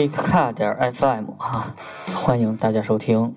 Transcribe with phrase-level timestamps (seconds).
[0.00, 1.74] Geek Car 点 FM 哈，
[2.14, 3.34] 欢迎大家收听。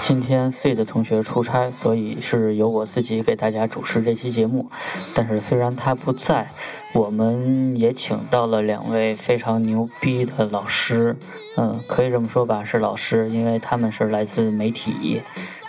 [0.00, 4.70] 今天 C 的同学出差，所以是由我自己给大家主持这期节目。
[5.14, 6.48] 但是虽然他不在，
[6.94, 11.18] 我们也请到了两位非常牛逼的老师，
[11.58, 15.20] 嗯，可以这么说吧，是老师，因为他们是来自媒体，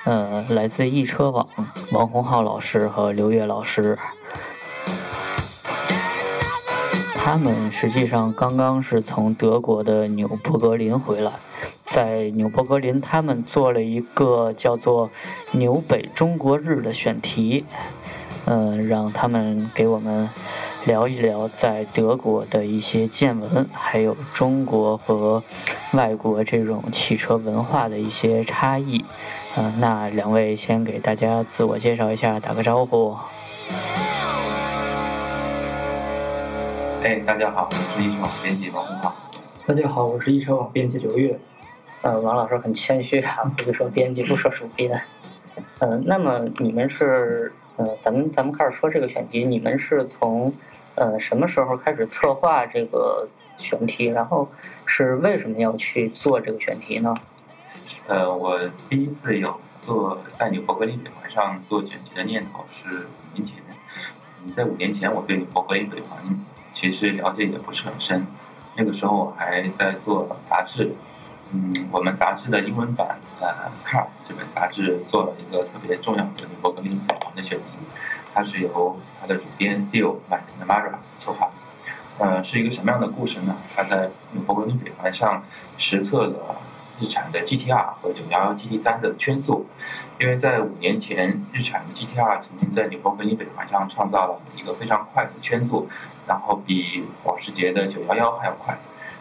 [0.06, 1.46] 呃，来自易车网，
[1.92, 4.00] 王洪浩老师和刘越老师。
[7.30, 11.34] 他们实际上刚刚是从德国的纽博格林回来。
[11.84, 15.12] 在纽博格林，他们做了一个叫做
[15.52, 17.66] “纽北中国日”的选题，
[18.46, 20.30] 嗯，让他们给我们
[20.86, 25.44] 聊一聊在德国的一些见闻，还有中国和
[25.92, 29.04] 外国这种汽车文化的一些差异。
[29.58, 33.18] 嗯，那两位先给大家自我介绍一下，打个招呼。
[37.08, 39.16] 哎，大家好，我是易车网编辑王红浩。
[39.66, 41.40] 大家好，我是易车网编辑刘越。
[42.02, 45.02] 呃，王老师很谦虚啊，不是说编辑，不说主编。
[45.80, 50.54] 嗯，那么你们是，呃，咱们咱们开始说这个选题，你们是从，
[50.96, 53.26] 呃，什么时候开始策划这个
[53.58, 54.08] 选题？
[54.08, 54.50] 然后
[54.86, 57.16] 是为什么要去做这个选题呢？
[58.08, 63.56] 呃，我第一次有做在纽博格林北环上做选题的念头是五年前。
[64.44, 66.20] 嗯，在五年前，我对纽博格林北环
[66.80, 68.28] 其实了解也不是很深，
[68.76, 70.94] 那个时候我还在做杂志。
[71.52, 73.48] 嗯，我们杂志的英文版呃
[73.84, 77.66] 《Car》这本杂志做了一个特别重要的纽博格林北环的选题，
[78.32, 81.50] 它是由它的主编 Phil McNamara 策划。
[82.20, 83.56] 呃，是一个什么样的故事呢？
[83.76, 85.44] 他在纽博格林北环上
[85.80, 86.58] 实测了
[87.00, 89.66] 日产的 GTR 和911 GT3 的圈速，
[90.20, 95.88] 因为在五年前，日产 GTR 曾经在纽博格林北环上创造了一个非常快的圈速，
[96.28, 98.78] 然后比保时捷的911还要快。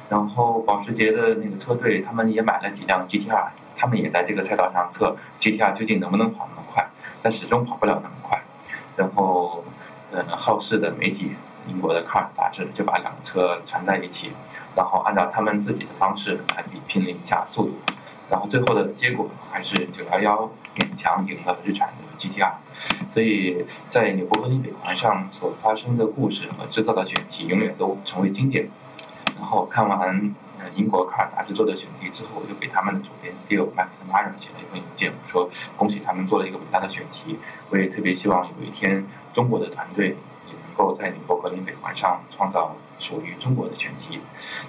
[0.09, 6.89] 然后保时捷的那个车队，他们也买了几辆 GTR，他们也在这个赛道上测 GTR 究竟能不能跑那么快，
[7.23, 8.41] 但始终跑不了那么快。
[8.97, 9.65] 然后，
[10.13, 11.35] 呃，好事的媒体，
[11.69, 14.31] 英国的《Car》杂志就把两个车缠在一起，
[14.77, 17.73] 然后按照他们自己的方式来拼了一下速度。
[18.29, 22.55] 然后最后的结果还是911勉强赢了日产的 GTR。
[23.11, 28.69] 所以在纽博格林北环上所发生的故事和制造的选题，永远都成为经典。
[29.37, 37.39] 然后看完呃英国卡尔杂志做的选题之后，我就给他们的主编 Bill McNamara 写了一封邮件，说恭喜他们做了一个伟大的选题，
[37.71, 40.17] 我也特别希望有一天中国的团队
[40.77, 44.21] 够在宁波格林北环上创造属于中国的选题。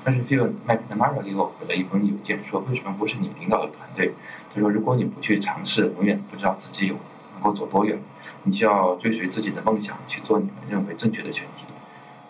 [0.04, 4.14] 但是 Bill McNamara 给我回了一封邮件，说为什么不是你领导的团队？
[4.54, 6.96] 他说如果你不去尝试，永远不知道自己有
[7.34, 8.00] 能够走多远。
[8.44, 11.66] 你需要追随自己的梦想，去做你们认为正确的选题。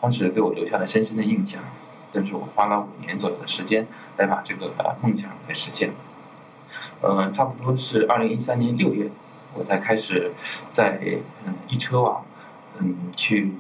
[0.01, 1.61] 当时给我留下了深深的印象。
[2.13, 4.71] 但是我花了五年左右的时间来把这个
[5.03, 5.91] 梦想来实现。
[7.01, 9.09] 呃，差不多是二零一三年六月，
[9.53, 10.31] 我才开始
[10.73, 10.99] 在
[11.45, 12.23] 嗯易车网
[12.79, 13.51] 嗯去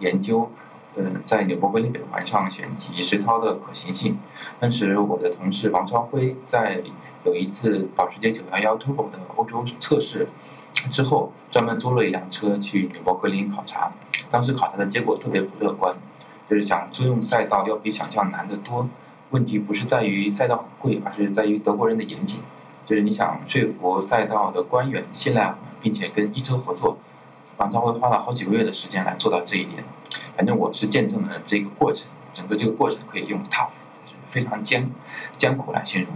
[0.00, 0.50] 研究
[0.96, 4.18] 嗯在纽博格林北环上选题实操的可行性。
[4.60, 6.82] 当时我的同事王超辉在
[7.24, 10.28] 有一次保时捷911 Turbo 的欧洲测试
[10.92, 13.92] 之后，专门租了一辆车去纽博格林考察。
[14.30, 15.94] 当时考察的结果特别不乐观。
[16.46, 18.86] 就是想租用赛道要比想象难得多，
[19.30, 22.38] 问题不是在于赛道很贵，而是在于德国人的严谨。
[22.84, 26.98] 就是你想说服赛道的官员信赖我们，并且跟一车合作，
[27.56, 29.84] 王朝辉花了好几个月的时间来做到这一点。
[30.36, 33.68] 反正我是见证了这个过程，整个这个过程可以用 top
[34.30, 34.90] 非常艰
[35.36, 36.10] 艰苦来形容。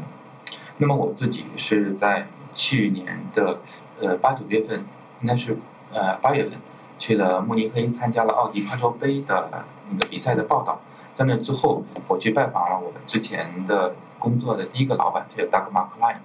[0.76, 3.58] 那么我自己是在去年的
[4.00, 4.84] 呃八九月份，
[5.20, 5.56] 应该是
[5.92, 6.58] 呃八月份。
[7.00, 10.80] 去了慕尼黑参加了奥迪快车杯的那个比赛的报道，
[11.14, 16.16] 在那之后，我去拜访了我之前的工作的第一个老板，叫 Doug McLean。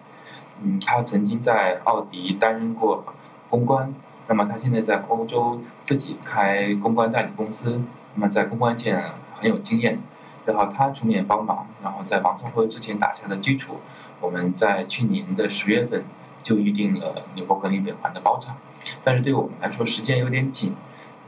[0.63, 3.03] 嗯，他曾经在奥迪担任过
[3.51, 3.93] 公关，
[4.27, 7.81] 那么他现在在欧洲自己开公关代理公司，
[8.15, 9.01] 那么在公关界
[9.35, 9.99] 很有经验。
[10.45, 13.77] 然后他出面帮忙，然后在王超辉之前打下的基础，
[14.19, 16.03] 我们在去年的十月份
[16.43, 18.57] 就预定了纽博格林北环的包场。
[19.05, 20.75] 但是对我们来说时间有点紧，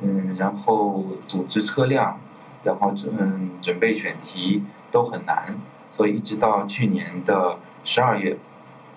[0.02, 2.20] 嗯，然后组织车辆，
[2.66, 5.56] 然后嗯准备选题都很难，
[5.94, 8.38] 所以一直到去年的十二月，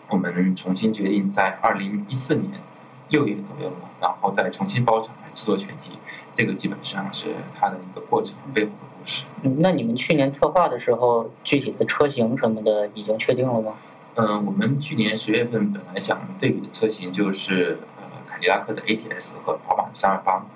[0.08, 2.60] 我们重新决定在二零一四年
[3.08, 5.99] 六月左右，然后再重新包场来制作全体，
[6.34, 9.25] 这个基本上是它的一个过程背后的故事。
[9.43, 13.75] 嗯，那你们去年策划的时候，具体的车型什么的已经确定了吗？
[14.14, 18.08] 嗯，我们去年十月份本来想对比的车型就是呃。
[18.31, 20.46] 凯迪拉克的 ATS 和宝马的三二八，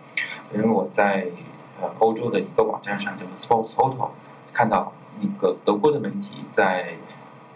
[0.55, 1.27] 因为我在
[1.81, 4.11] 呃欧洲的一个网站上叫做 Sports Auto，
[4.53, 6.95] 看到一个德国的媒体在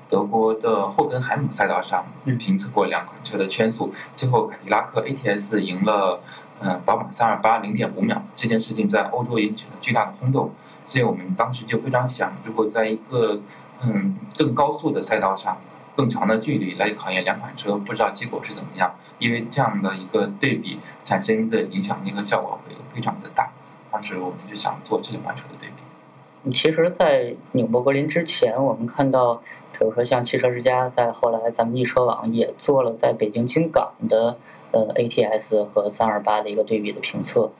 [0.08, 2.06] 德国的霍根海姆赛道上
[2.38, 6.20] 评测过两款车的圈速，最后凯迪拉克 ATS 赢了
[6.60, 10.52] 嗯宝马328零点五秒，这件事情在欧洲引起了巨大的轰动，
[10.88, 13.40] 所以我们当时就非常想，如果在一个
[13.82, 15.56] 嗯更高速的赛道上。
[15.96, 18.96] 更长的距离来考验两款车，不知道结果是怎么样。
[19.18, 23.48] 因为这样的一个对比产生的影响力和效果会非常的大。
[23.90, 26.52] 当时我们就想做这两款车的对比。
[26.52, 29.42] 其实，在纽博格林之前，我们看到，
[29.78, 34.36] 比如说像汽车之家，在后来咱们易车网也做了在北京京港的
[34.72, 37.50] 呃 ATS 和三二八的一个对比的评测。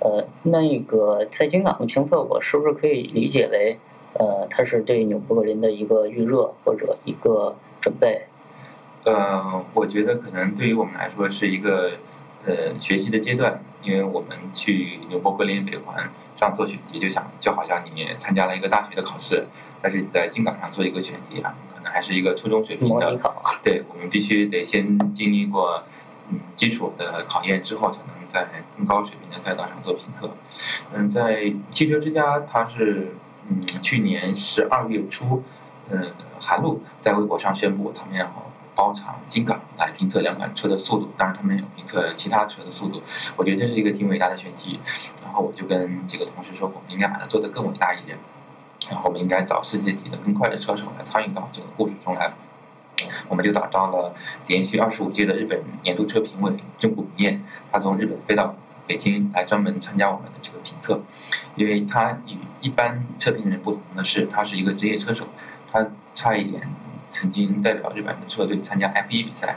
[0.00, 3.78] 呃，那个在京港的评测，我是不是可以理解为，
[4.14, 7.56] 呃，它是对纽博格林的一个预热或者一个？
[7.80, 8.22] 准备，
[9.04, 11.90] 呃，我觉得可能对于我们来说是一个
[12.46, 19.44] 呃学习的阶段，因为我们去纽博格林北环上做选题，就想就好像你参加了一个大学的考试，
[19.84, 23.34] 但是你在金港上做一个选题啊，可能还是一个初中水平的考。
[23.62, 25.82] 对，我们必须得先经历过
[26.30, 28.48] 嗯基础的考验之后，才能在
[28.78, 30.34] 更高水平的赛道上做评测。
[30.94, 33.14] 嗯，在汽车之家，它是
[33.50, 35.42] 嗯去年十二月初。
[35.90, 38.32] 嗯，韩露在微博上宣布，他们要
[38.74, 43.02] 包场金港来评测两款车的速度，当然他们有评测其他车的速度。
[43.36, 44.80] 我觉得这是一个挺伟大的选题，
[45.22, 48.16] 然后我就跟几个同事说，我们应该把它做得更伟大一点，
[48.90, 52.32] 然后我们应该找世界级的更快的车手来参与到这个故事中来。
[53.28, 54.14] 我们就打造了
[54.46, 57.40] 连续二十五届的日本年度车评委正谷明彦，
[57.72, 58.54] 他从日本飞到
[58.86, 61.02] 北京来专门参加我们的这个评测，
[61.56, 65.26] 因为他与一般车评人不同的是，他是一个职业车手。
[65.72, 65.84] 他
[66.14, 66.62] 差一点
[67.10, 69.56] 曾经代表日本的车队参加 F1 比赛，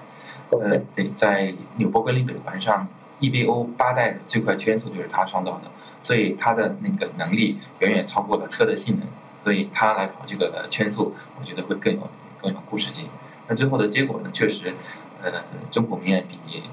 [0.49, 2.87] 呃，对，在纽博格林北环上
[3.19, 5.69] ，EBO 八代的最快圈速就是他创造的，
[6.07, 9.05] 所以他的那个能力远远超过了车的性能，
[9.43, 12.09] 所以他来跑这个圈速，我觉得会更有
[12.41, 13.09] 更有故事性。
[13.49, 14.73] 那最后的结果呢，确实，
[15.21, 16.63] 呃，中国明彦比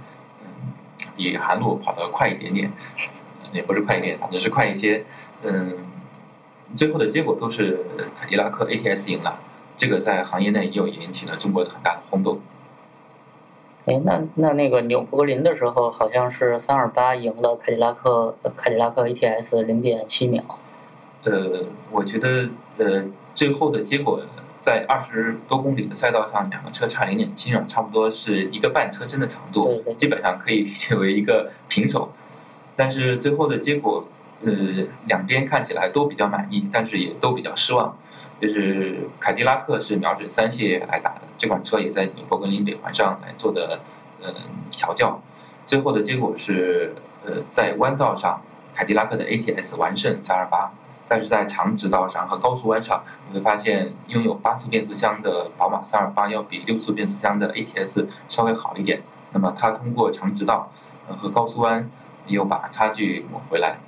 [0.45, 0.47] 嗯
[1.17, 2.71] 比韩路跑得快一点点，
[3.53, 5.05] 也不是快一点，反正是快一些，
[5.43, 5.79] 嗯。
[6.77, 7.85] 最后的结果都是
[8.19, 9.39] 凯迪拉克 ATS 赢了，
[9.77, 12.41] 这个在行业内又引起了中国很大的轰动。
[13.87, 20.43] 哎，那那那个纽博格林的时候，好像是三二八赢了凯迪拉克，凯迪拉克 ATS 零点七秒。
[21.25, 22.49] 呃，我觉得
[22.79, 23.05] 呃，
[23.35, 24.23] 最后的结果
[24.63, 32.13] 在二十多公里的赛道上，两个车差零点七秒，差不多是一个半车身的长度，基本上可以理解为一个平手。
[32.77, 34.07] 但是最后的结果。
[34.45, 34.53] 呃，
[35.07, 37.97] 两边看起来都比较满意，但是也都比较失望。
[38.41, 43.81] 就是凯迪拉克是瞄准三系来打的，这款车也在纽博格林北环上来做的
[44.23, 44.35] 嗯
[44.71, 45.21] 调教。
[45.67, 46.95] 最后的结果是，
[47.25, 48.43] 呃，在弯道上，
[48.75, 50.69] 凯迪拉克的 ATS 完胜328，
[51.09, 59.03] 但是在长直道上和高速弯上，你会发现拥有八速变速箱的宝马328要比六速变速箱的 ATS 稍微好一点。
[59.33, 60.71] 那么它通过长直道
[61.09, 61.91] 和高速弯
[62.27, 63.79] 又把差距抹回来。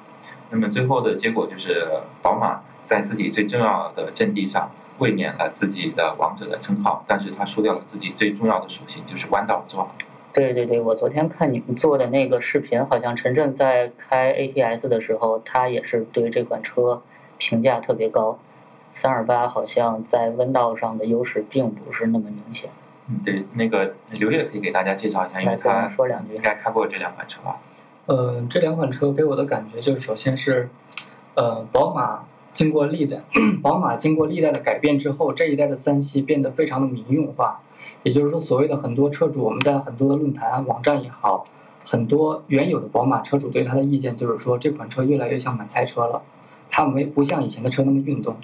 [0.50, 1.87] 那么最后的结果就是，
[2.22, 9.88] 宝马在自己最重要的阵地上卫冕了自己的王者的称号，但是他输掉了自己最重要的属性，就是弯道之王。
[10.33, 17.02] 对对对，我昨天看你们做的那个视频，好像陈震在开 ATS 的时候，他也是对这款车
[17.38, 18.38] 评价特别高。
[18.93, 22.71] 三二八好像在弯道上的优势并不是那么明显。
[23.09, 27.57] 嗯，对，那个刘烨可以给大家介绍一下，因为他说两句应该开过这两款车吧。
[28.07, 30.69] 呃，这两款车给我的感觉就是，首先是，
[31.35, 32.25] 呃，宝马
[32.56, 33.22] 经过历代，
[33.60, 37.60] 宝马经过历代的改变之后，这一代的三系变得非常的民用化。
[38.02, 41.46] 也就是说，所谓的很多车主，我们在很多的论坛、网站也好，
[41.84, 46.22] 很多原有的宝马车主对它的意见就是说，这款车越来越像买菜车了，
[46.70, 48.36] 它没不像以前的车那么运动。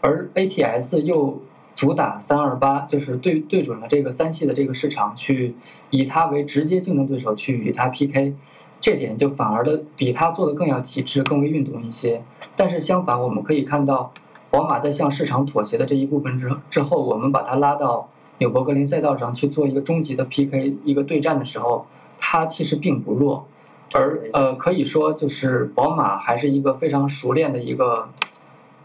[0.00, 1.40] 而 ATS 又
[1.76, 5.54] 主打三二八，就是对对准了这个三系的这个市场，去
[5.90, 8.34] 以它为直接竞争对手去与它 PK。
[8.80, 12.22] 这点就反而的比它做的更要极致，更为运动一些。
[12.60, 14.12] 但是相反，我们可以看到，
[14.50, 21.86] 宝马在向市场妥协的这一部分之之后，我们把它拉到纽博格林赛道上去做一个终极的 PK 一个对战的时候，
[22.18, 23.46] 它其实并不弱。
[23.94, 28.10] 而呃，可以说就是宝马还是一个非常熟练的一个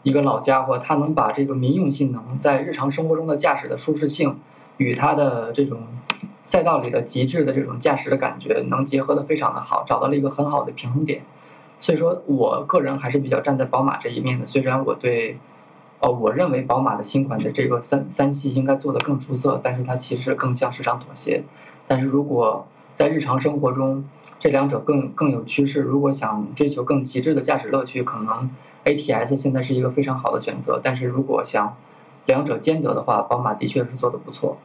[0.04, 4.40] 一个老家伙，它能把这个民用性能在日常生活中的驾驶的舒适性
[4.78, 5.80] 与它的这种。
[6.44, 11.24] 赛道里的极致的这种驾驶的感觉能结合的非常的好，找到了一个很好的平衡点，
[11.80, 14.46] 所以说我个人还是比较站在宝马这一面的。
[14.46, 15.38] 虽然我对，
[16.00, 21.44] 呃，我认为宝马的新款的这个三三系应该做的更出色，但是它其实更向市场妥协。
[21.88, 24.06] 但是如果在日常生活中，
[24.40, 25.82] 这两者更更有趋势。
[25.82, 28.50] 如果想追求更极致的驾驶乐趣，可能
[28.86, 30.80] ATS 现在是一个非常好的选择。
[30.82, 31.76] 但是如果想
[32.26, 34.58] 两者兼得的话，宝马的确是做的不错。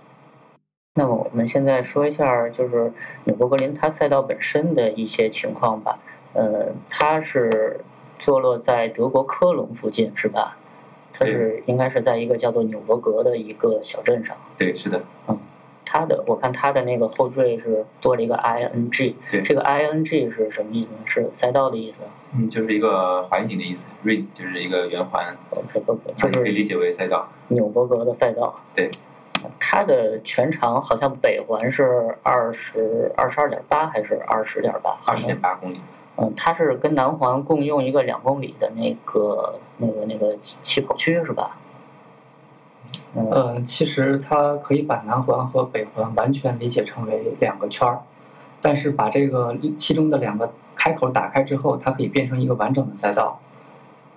[0.95, 2.93] 那么我们现在说一下，就是
[3.25, 5.99] 纽博格林它赛道本身的一些情况吧。
[6.32, 7.80] 呃，它是
[8.18, 10.56] 坐落在德国科隆附近，是吧？
[11.12, 14.37] 它是应该是在一个叫做纽伯格的一个小镇上。
[14.56, 15.02] 对，是的。
[15.26, 15.38] 嗯，
[15.84, 19.14] 它的我看它的那个后缀是多了一个 ing。
[19.30, 19.42] 对。
[19.42, 20.99] 这个 ing 是什么意思呢？
[21.04, 21.99] 是赛道的意思。
[22.32, 25.37] 嗯，就是一个环形的意思，ring 就是一个圆环。
[26.16, 27.28] 就是可以理解为赛道。
[27.49, 28.60] 纽伯格的赛道。
[28.75, 28.90] 对。
[29.58, 34.99] 它的全长好像北环是二十二十二点八还是二十点八？
[35.04, 35.80] 二十点八公里。
[36.20, 41.56] 嗯，它是跟南环共用一个两公里的那个那个那个起跑区是吧？
[43.14, 48.02] 嗯，其实它可以把南环和北环完全理解成为两个圈儿，
[48.60, 53.40] 但是把这个其中的两个开口打开之后，它可以变成一个完整的赛道。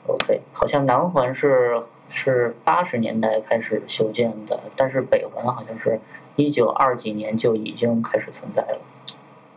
[0.05, 5.99] OK，好像南环是是八十年代开始修建的，但是北环好像是
[6.35, 8.81] 一九二几年就已经开始存在了。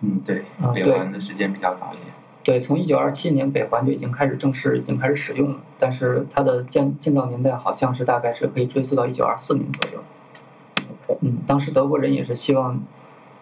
[0.00, 2.06] 嗯，对，北环的时间比较早一点。
[2.46, 11.18] 对，从一九二七年北环就已经开始正式已经开始使用了，但是它的建建造年代好像是大概是可以追溯到一九二四年左右。
[11.22, 12.84] 嗯，当时德国人也是希望，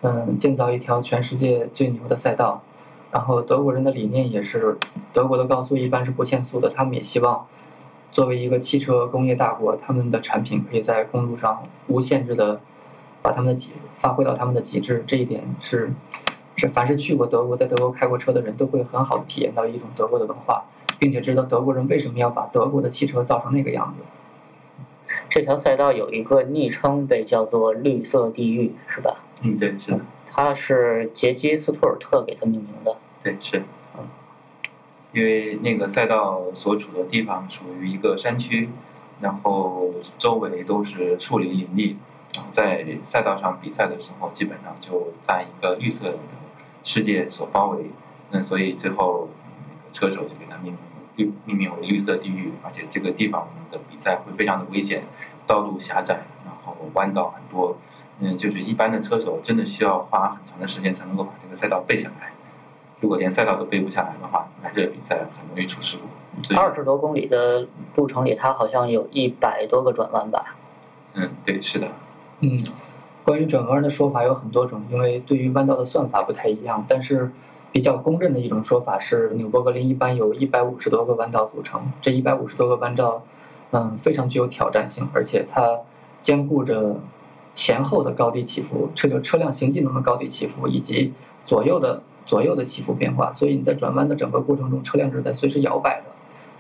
[0.01, 2.63] 嗯，建造一条全世界最牛的赛道，
[3.13, 4.79] 然后德国人的理念也是，
[5.13, 7.47] 德国的高速一般是不限速的，他们也希望，
[8.11, 12.59] 作为一个汽车工业大国，他们的产品可以在公路上无限制的
[13.21, 13.69] 把他们的极
[13.99, 15.93] 发挥到他们的极致，这一点是。
[16.57, 20.65] 是，凡是去过德国，在德国开过车的人都会很好的体验到一种德国的文化，
[20.99, 24.05] 并且知道德国人为什么要把德国的汽车造成那个样子。
[25.31, 29.17] 这条赛道有一个昵称被叫做“绿色地狱”，是吧？
[29.43, 30.01] 嗯，对，是的。
[30.31, 32.97] 它是杰基斯图尔特给它命名的。
[33.25, 33.65] 对，是。
[33.97, 34.07] 嗯。
[35.13, 38.69] 因为那个赛道所处的地方属于一个山区，
[39.21, 41.97] 然后周围都是树林林立，
[42.53, 46.19] 在赛道上比赛的时候，基本上就在一个绿色的。
[46.85, 47.91] 世界所包围，
[48.31, 49.29] 那所以最后
[49.93, 50.79] 车手就给它命名
[51.17, 55.03] 绿命名为绿色地狱，而且这个地方的比赛会非常的危险，
[55.47, 57.77] 道路狭窄，然后弯道很多，
[58.21, 62.33] 嗯，就是一般的车手真的需要花很长的时间才能够把这个赛道背下来，
[63.01, 66.55] 如果连赛道都背不下来的话，那这个比赛很容易出事故。
[66.55, 70.57] 二十多公里的路程里，它好像有一百多个转弯吧？
[71.15, 71.89] 嗯，对，是的。
[72.41, 72.63] 嗯。
[73.25, 76.85] 关于转弯的说法有很多种，因为对于弯道的算法不太一样。
[76.87, 77.33] 但是
[77.73, 81.91] 比较公认的一种说法是，纽博格林一般有一百五十多个弯道组成。
[82.03, 83.25] 这一百五十多个弯道，
[83.71, 85.81] 嗯，非常具有挑战性，而且它
[86.21, 87.01] 兼顾着
[87.55, 91.15] 前后的高低起伏，车就车辆行进中的高低起伏，以及
[91.47, 93.33] 左右的左右的起伏变化。
[93.33, 96.07] 所以你在转弯的整个过程中，车辆是在随时摇摆的。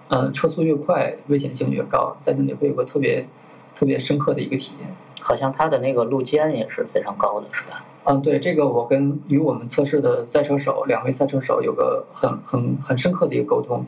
[0.08, 3.26] 嗯，车速越快，危险性越高，在那里会有个特别
[3.74, 4.88] 特别深刻的一个体验。
[5.24, 7.82] 好像它的那个路肩也是非常高的，是吧？
[8.04, 13.86] 嗯，对，这个我跟与我们测试的赛车手两位赛车手有个很很很深刻的一个沟通。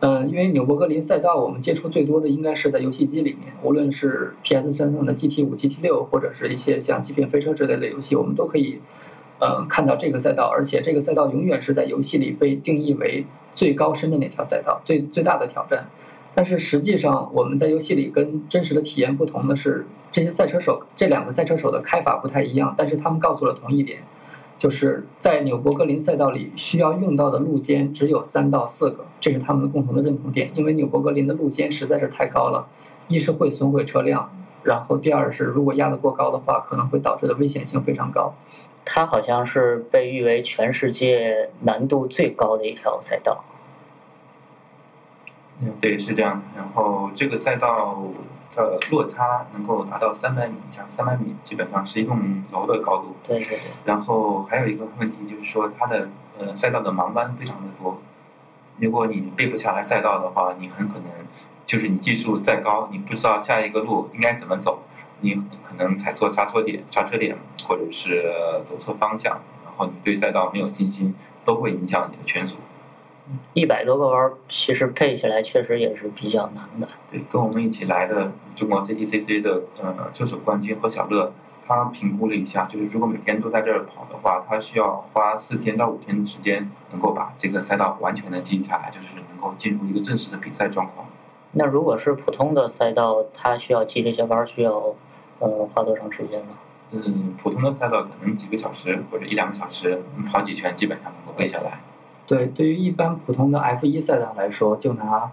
[0.00, 8.82] 嗯，因为纽博格林赛道我们接触最多的应该是在游戏机里面，无论是 PS 三上的 GT 五、GT 六，或者是一些像极品飞车之类的游戏，我们都可以
[9.38, 15.86] 嗯看到这个赛道，而且这个赛道永远是在游戏里被定义为最高深的那条赛道，最最大的挑战。
[16.34, 23.98] 但是实际上，我们在游戏里跟真实的体验不同的是，这些赛车手这两个赛车手的开法不太一样，但是他们告诉了同一点，
[24.58, 30.52] 就是在纽博格林赛道里需要用到的路肩只有三到四个，这是他们的共同的认同点。
[30.54, 32.66] 因为纽博格林的路肩实在是太高了，
[33.08, 34.30] 一是会损毁车辆，
[34.62, 38.32] 然后第二是如果压得过高的话，可能会导致的危险性非常高。
[38.86, 43.44] 它好像是被誉为全世界难度最高的一条赛道。
[45.60, 46.42] 嗯，对，是这样的。
[46.56, 48.02] 然后这个赛道
[48.56, 53.14] 的落差能够达到三百米，加三百米基本上是一栋楼的高度。
[53.22, 53.60] 对对对。
[53.84, 56.08] 然后还有一个问题就是说，它的
[56.38, 58.00] 呃赛道的盲弯非常的多。
[58.78, 61.04] 如果你背不下来赛道的话，你很可能
[61.66, 64.82] 就是你技术再高，你不知道下一个路应该怎么走，
[65.20, 67.36] 你可能踩错刹车点、刹车点，
[67.66, 68.32] 或者是
[68.64, 72.56] 走错方向，然后你对赛道没有信心，都会影响你的圈速。
[73.54, 76.88] 一百多个弯，其实配起来确实也是比较难的。
[77.10, 81.32] 对，跟我们一起来的中国 CTCC 的呃车手冠军何小乐，
[81.66, 91.06] 他评估了一下，就是如果每天都在这儿跑的话，他需要花四天到五天的时间，能够把这个赛道完全的记下来，就是能够进入一个正式的比赛状况。
[91.52, 94.94] 那如果是普通的赛道，他需要记这些弯需要
[95.40, 96.54] 呃花多长时间呢？
[96.92, 101.80] 嗯，普通的赛道可能几个小时或者一两个小时跑几圈，基本上能够背下来。
[102.26, 105.30] 对，对于一般普通的 F 一赛道来说，就拿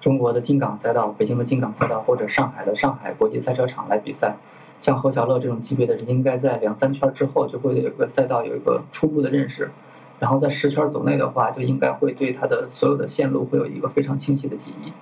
[0.00, 4.34] 中国的金港赛道、北京的金港赛道或者上海的上海国际赛车场来比赛，
[4.80, 9.70] 像何小乐这种级别的人，应该在两三圈之后就会有一个赛道有一个初步的认识，
[10.18, 14.92] 然后在十圈走内的话，就应该会对他的所有的线路会有一个非常清晰的记忆。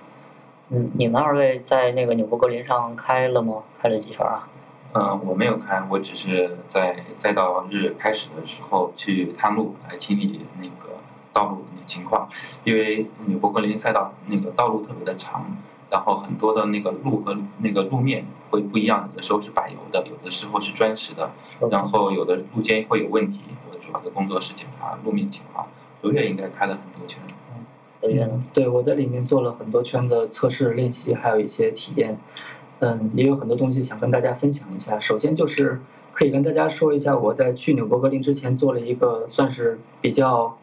[0.69, 3.63] 嗯，你们二位在那个纽博格林上开了吗？
[3.81, 4.47] 开了几圈啊？
[4.93, 11.00] 嗯，我没有开，我只是在赛道日开始的时候去探路来清理那个
[11.33, 12.29] 道路的情况，
[12.63, 15.45] 因为纽博格林赛道那个道路特别的长，
[15.89, 21.31] 然后很多的那个路和那个路面会不一样，有的时候是柏油的，有的时候是砖石的，
[21.69, 23.39] 然后有的路肩会有问题。
[23.69, 25.67] 我主要的工作是检查路面情况。
[26.01, 27.19] 刘月应该开了很多圈。
[28.03, 32.17] 嗯，对，我在里面做了很多圈的测试练习，还有一些体验。
[32.79, 34.99] 嗯，也有很多东西想跟大家分享一下。
[34.99, 35.79] 首先就是
[36.11, 40.57] 可以跟大家说一下，我在去纽博格林之前做了一个算是比较，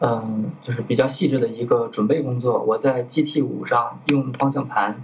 [0.00, 2.62] 嗯，就是比较细致的一个准备工作。
[2.62, 5.02] 我在 GT 五上用方向盘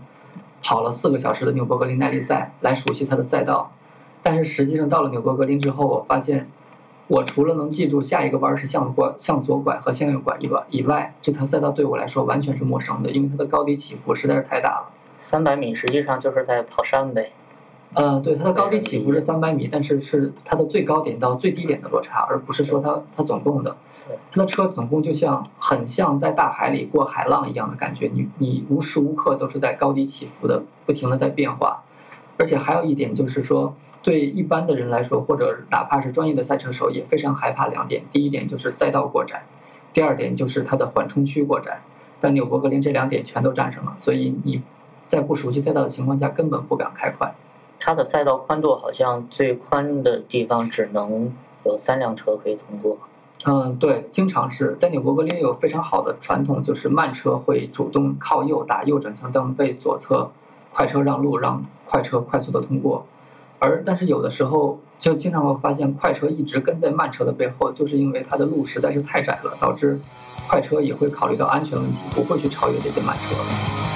[0.62, 3.72] 跑了四个小时的纽博格林耐力赛，来熟悉它的赛道。
[4.22, 6.48] 但是实际上到了纽博格林之后，我发现。
[7.06, 14.90] 我除了能记住下一个弯是向左、向左拐和向右拐以外，以外这条赛道对我来说完全是陌生的，因为它的高低起伏实在是太大了。
[15.20, 17.32] 三百米实际上就是在跑山呗。
[17.92, 23.76] 嗯，对，它的高低起伏是三百米，但是是它的最高点到最低点的落差，而不是说它它总共的。
[24.32, 31.84] 它的车总共就像很像在大海里过海浪一样的感觉，你你无时无刻都是在高低起伏的，不停的在变化。
[32.36, 33.74] 而且还有一点就是说。
[34.04, 38.02] 对一般的人来说，或者哪怕是专业的赛车手，也非常害怕两点。
[38.12, 39.44] 第一点就是赛道过窄，
[39.94, 41.80] 第二点就是它的缓冲区过窄。
[42.20, 44.60] 但纽博格林这两点全都战胜了，所以你
[45.06, 47.32] 在不熟悉赛道的情况下，根本不敢开快。
[47.78, 51.32] 它的赛道宽度好像最宽的地方只能
[51.64, 52.98] 有三辆车可以通过。
[53.44, 60.30] 嗯，对，经常是在纽博格林有非常好的传统，就是慢车会主动靠右打右转向灯，被左侧
[60.72, 63.06] 快车让路，让快车快速的通过。
[63.58, 70.00] 而但是有的时候就经常会发现快车一直跟在慢车的背后，就是因为它的路实在是太窄了，导致
[70.48, 73.93] 快车也会考虑到安全问题，不会去超越这些慢车。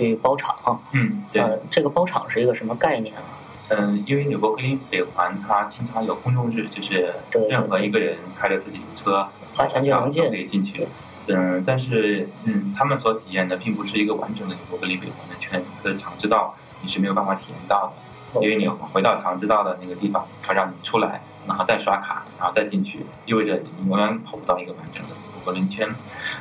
[0.00, 3.22] 去包场，嗯，对，这个包场是一个什么概念啊？
[3.68, 7.14] 嗯，因为纽博格林北环它经常有公众日，就是
[7.48, 10.88] 任何一个人开着自己的车，花钱就能进，可以进去。
[11.28, 17.92] 嗯，但是嗯，他们所体验的并不是一个完整的纽博格林北环的圈，的长直道你是没有办法体验到
[18.34, 25.88] 的，因为你回到长直道的那个地方，它让你出来，然后再刷卡，然后再进去，意味着你永远跑不到一个完整的纽博格林圈。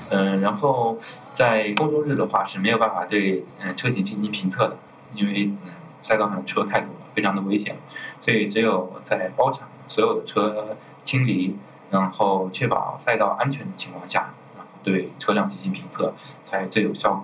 [0.09, 0.97] 嗯，然后
[1.39, 4.75] 在公众日的话是没有办法对嗯车型进行评测的，
[5.15, 5.71] 因为嗯
[6.03, 7.77] 赛道上车太多了，非常的危险，
[8.19, 10.75] 所以只有在包场所有的车
[11.05, 11.55] 清理，
[11.91, 16.13] 然后确保赛道安全的情况下，然后对车辆进行评测
[16.45, 17.23] 才最有效果。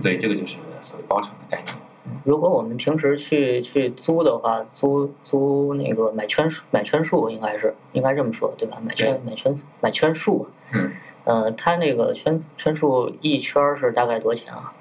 [0.00, 1.74] 所以这个就是所谓包场的概念。
[2.22, 8.78] 如果我们平时去去租的话，租租那个买圈数买圈数应该是应该这么说对吧？
[8.80, 10.46] 买圈买圈买圈数。
[10.72, 10.92] 嗯。
[11.28, 14.72] 呃，它那个圈圈数一圈是大概多少钱啊？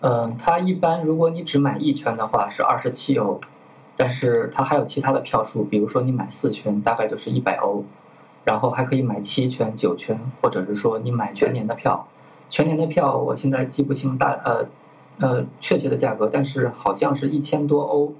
[0.00, 3.40] 嗯，它一般如果你只买一圈的话是二十七欧，
[3.96, 7.84] 但是它还有其他的票数，比如说你买四圈大概就是一百欧，
[8.44, 12.06] 然后还可以买七圈、九圈，或者是说你买全年的票。
[12.48, 14.66] 全年的票我现在记不清大呃
[15.18, 18.12] 呃确切的价格，但是好像是一千多欧，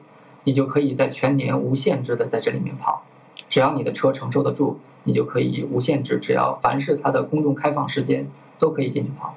[0.43, 3.05] 你就可以在全年无限制的在这里面跑，
[3.49, 9.35] 只要你的车承受得住，你就可以无限制，只要凡是它的公众开放时间都可以进去跑。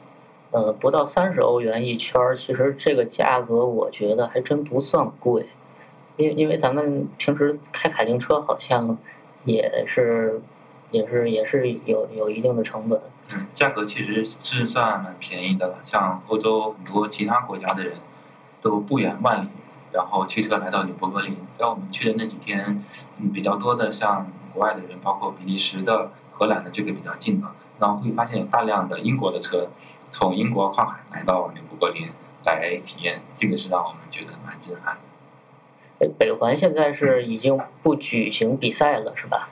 [0.51, 5.45] 呃，不到三十欧元一圈儿，其实这个价格我觉得还真不算贵，
[6.15, 8.97] 因为因为咱们平时开卡丁车好像
[9.43, 10.41] 也是
[10.89, 13.01] 也是也是有有一定的成本。
[13.33, 15.79] 嗯，价格其实是算蛮便宜的了。
[15.83, 17.95] 像欧洲很多其他国家的人
[18.61, 19.49] 都不远万里，
[19.91, 21.35] 然后骑车来到纽博格林。
[21.59, 22.85] 在我们去的那几天，
[23.19, 27.47] 嗯，比较多的像国外的人，包括比利时的、荷兰的，这个比较近的，
[27.79, 29.67] 然后会发现有大量的英国的车
[30.11, 32.07] 从英国跨海来到纽博格林
[32.43, 35.01] 来体验，这个是让我们觉得蛮震撼的。
[35.99, 39.49] 哎，北环现在是已经不举行比赛了，是吧？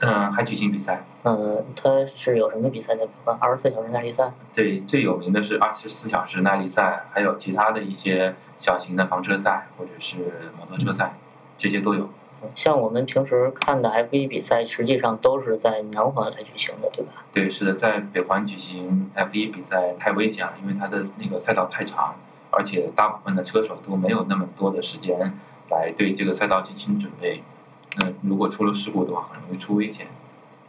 [0.00, 1.04] 嗯，还举行比赛。
[1.22, 3.38] 嗯，它是有什么比赛在北环？
[3.40, 4.32] 二十四小时耐力赛？
[4.54, 10.16] 对，最有名的是二十四小时耐力赛，还有其他的一些小型的房车赛或者是
[10.56, 11.14] 摩托车赛，
[11.58, 12.08] 这些都有。
[12.54, 17.24] 像我们平时看的 F 一比赛，实际上都是在南环来举行的，对吧？
[17.32, 22.14] 对，是的，在北环举行 F 一比赛太危险了，因为它的那个赛道太长，
[22.50, 25.32] 而且大部分的车手都没有那么多的时间
[25.70, 27.42] 来对这个赛道进行准备。
[28.00, 30.06] 那如果出了事故的话，很容易出危险。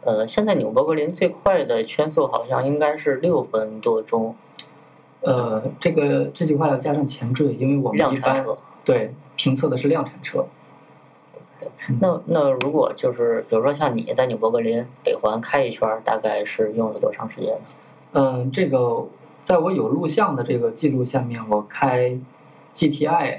[0.02, 4.34] 呃，现在纽博格林最快的圈速好像应该是六分多钟。
[5.20, 8.58] 呃，这个这句话要加上前缀，因为我们一般量产车。
[8.82, 10.46] 对评测的是量产车。
[12.00, 17.60] 那那如果就是比如说像你在纽伯格林北环开一圈儿，大概是用了多长时间呢？
[18.12, 19.08] 嗯，这个
[19.44, 22.18] 在我有录像的这个记录下面，我开
[22.74, 23.38] GTI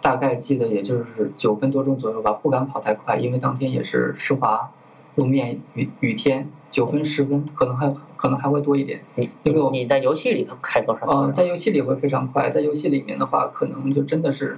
[0.00, 4.70] 大概记得也就是九分多钟左右吧，不敢跑太快，因为当天也是湿滑
[5.14, 9.00] 路面雨雨天，九分十分可能还可能还会多一点。
[9.14, 11.06] 你因为我你在游戏里头开多少？
[11.06, 14.56] 呃，在游戏里会非常快，在游戏里面的话，可能就真的是，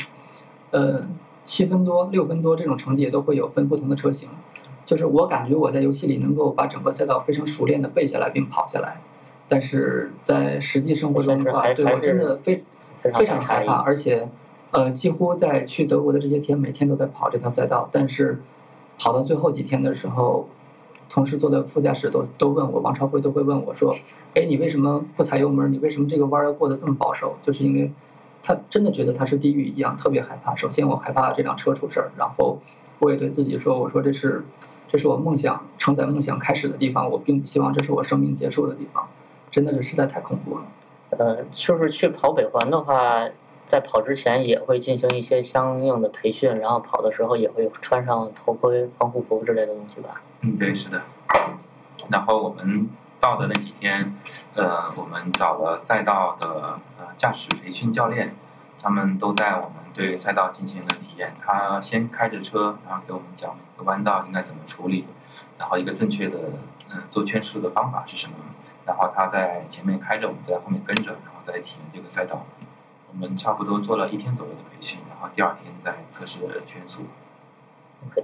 [0.70, 1.08] 呃，
[1.44, 4.28] 七分多、六分多这种成绩也都会有，分不同的车型。
[4.86, 9.00] 就是我感觉我在游戏里能够把整个赛道非常熟练的背下来并跑下来，
[9.48, 12.62] 但是在实际生活中的话，对我真的非
[13.00, 14.28] 非常害怕，而且，
[14.72, 18.42] 呃，几乎在去德国的这些天，每天都在跑这条赛道，但是
[18.98, 20.48] 跑到最后几天的时候，
[21.08, 23.96] 同事坐在副驾驶都都问我，王朝辉都会问我说，
[24.34, 25.72] 哎，你为什么不踩油门？
[25.72, 27.36] 你为什么这个弯儿要过得这么保守？
[27.42, 27.90] 就是因为
[28.46, 30.54] 他真的觉得他是地狱一样，特别害怕。
[30.54, 32.60] 首先我害怕这辆车出事儿，然后
[32.98, 34.44] 我也对自己说，我说这是
[34.88, 39.08] 这是我梦想承载梦想开始的地方，我并不希望这是我生命结束的地方，
[39.50, 40.66] 真的是实在太恐怖了。
[41.10, 43.28] 呃，就是去跑北环的话，
[43.66, 50.20] 在跑之前也会进行一些相应的培训，然后跑的时候也会穿上头盔、防护服之类的东西吧。
[50.42, 51.00] 嗯，对，是的。
[52.10, 52.90] 然后我们
[53.24, 54.14] 到的那几天，
[54.54, 58.34] 呃，我们找了赛道的呃驾驶培训教练，
[58.82, 61.32] 他们都带我们对赛道进行了体验。
[61.40, 65.06] 他先开着车，然后给我们讲每个弯道应该怎么处理，
[65.56, 66.38] 然后一个正确的
[66.90, 68.34] 嗯、做圈速的方法是什么。
[68.84, 72.44] 然后他在前面开着，我们在后面跟着，然后再体验这个赛道。
[73.10, 77.00] 我们差不多做了一天左右的培训，然后第二天再测试圈速。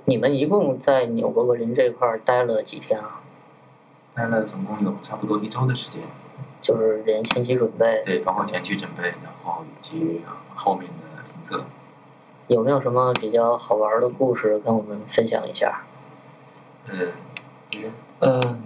[0.04, 3.22] 你们一共在纽博格林这块儿待了几天啊？
[4.14, 6.00] 待了总共有差不多一周的时间。
[6.62, 10.20] 就是连前期准备，对，包括前期准备，然后以及
[10.54, 11.64] 后面的评测。
[12.48, 15.82] 有没有什么比较好玩的故事跟我们分享一下？
[16.86, 17.08] 嗯，
[18.20, 18.62] 嗯，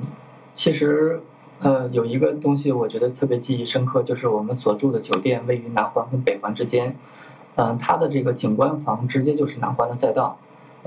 [0.57, 1.23] 其实
[1.61, 6.97] 呃有一个东西我觉得特别记忆深刻，就是我们所住的酒店位于南环跟北环之间，
[7.55, 10.39] 嗯、它的这个景观房直接就是南环的赛道。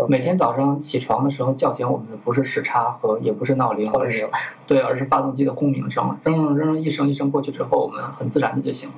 [0.08, 4.30] 每天早上起床的时候叫醒我们的不是时差和也不是闹铃，是
[4.68, 8.96] 对，而是发动机的轰鸣声，扔扔扔一声一声过去之后，我们很自然的就醒了。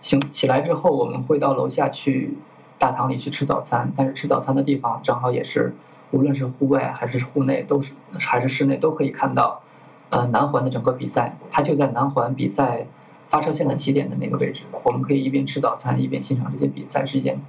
[0.00, 2.36] 醒起来之后，我们会到楼下去
[2.78, 5.74] 大堂里去吃早餐，但是吃早餐的地方正好也是，
[6.10, 9.62] 无论是户外还是户内，都是还是室内都可以看到，
[10.10, 12.86] 呃，南环的整个比赛，它就在南环比赛
[13.30, 17.40] 发射线的起点的那个位置，我们可以一边吃早餐一边欣赏这些比赛，是一件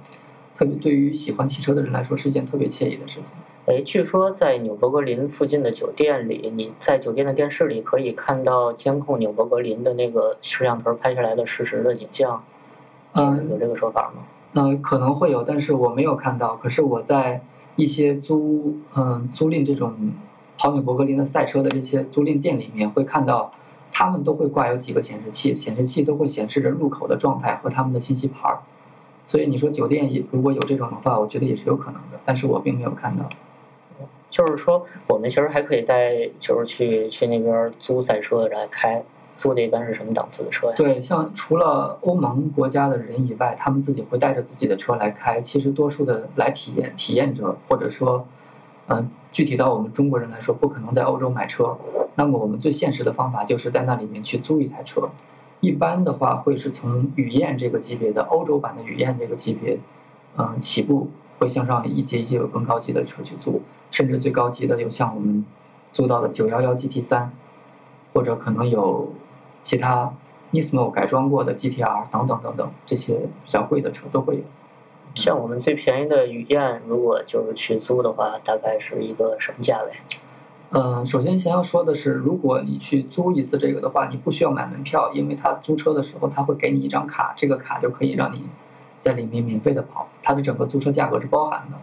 [0.58, 3.24] 特别对于喜欢汽车的人来说是一件特别惬意的事情。
[3.66, 12.44] 哎，据说在纽博格林附近的酒店里，你在酒店的电视里可以看到监控纽博格林的那个摄像头拍下来的实时的景象，
[13.12, 14.22] 嗯，有这个说法吗？
[14.54, 16.56] 嗯，可能会有，但是我没有看到。
[16.56, 17.42] 可是我在
[17.74, 20.12] 一些租嗯租赁这种
[20.56, 23.52] 跑纽博格林的赛车的这些租赁店里面会看到，
[23.92, 28.60] 他们都会挂有几个显示器，显示器都会显示着入口的状态和他们的信息牌儿。
[29.26, 33.28] 所以你说酒店也如果有这种的话，我觉得也是有可能的，但是我并没有看到。
[34.28, 39.02] 就是说，我们其实还可以在就是去去那边租赛车来开，
[39.36, 40.74] 租的一般是什么档次的车呀？
[40.76, 45.40] 对，像除了欧盟国家的人以外，他们自己会带着自己的车来开。
[45.40, 48.26] 其实多数的来体验体验者，或者说，
[48.88, 51.78] 嗯，具体到我们中国人来说，不可能在欧洲买车。
[52.14, 55.08] 那么我们最现实的方法就是在那里面去租一台车。
[55.60, 59.78] 一般的话会是从雨燕这个级别的欧洲版的雨燕这个级别，
[60.36, 65.44] 嗯，起步会向上一阶一阶有更高级的车去租，甚至最高级的有像我们
[65.92, 67.32] 租到的911 GT 三，
[68.12, 69.12] 或者可能有
[69.62, 70.12] 其他
[70.52, 73.14] Nismo 改装过的 GTR 等等等等这些
[73.44, 74.42] 比较贵的车都会有。
[75.14, 79.92] 像我们最便宜的雨燕，如果就是去租的话，大概是一个什么价位？
[80.70, 88.42] 嗯，首先先要说的是，如果你去租一次这个的话，你不需要买门票，因为他租车的时候他会给你一张卡，这个卡就可以让你
[89.00, 91.78] 在里面免费的跑，它的整个租车价格是包含的。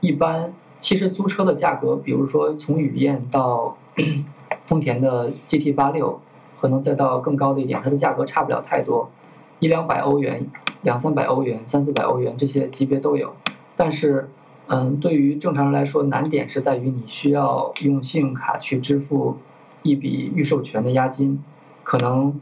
[0.00, 3.76] 一般其实租车的价格，比如说从雨燕到
[4.64, 6.20] 丰田的 GT 八六，
[6.60, 9.10] 可能再到更高的一点，它的价格差不了太多，
[9.58, 10.46] 一两百欧元、
[10.82, 13.34] 两三百欧元、三四百欧元这些级别都有，
[13.74, 14.28] 但是。
[14.72, 19.36] 嗯，对于正常人来说，难点是在于你需要用信用卡去支付
[19.82, 21.42] 一笔预授权的押金，
[21.82, 22.40] 可能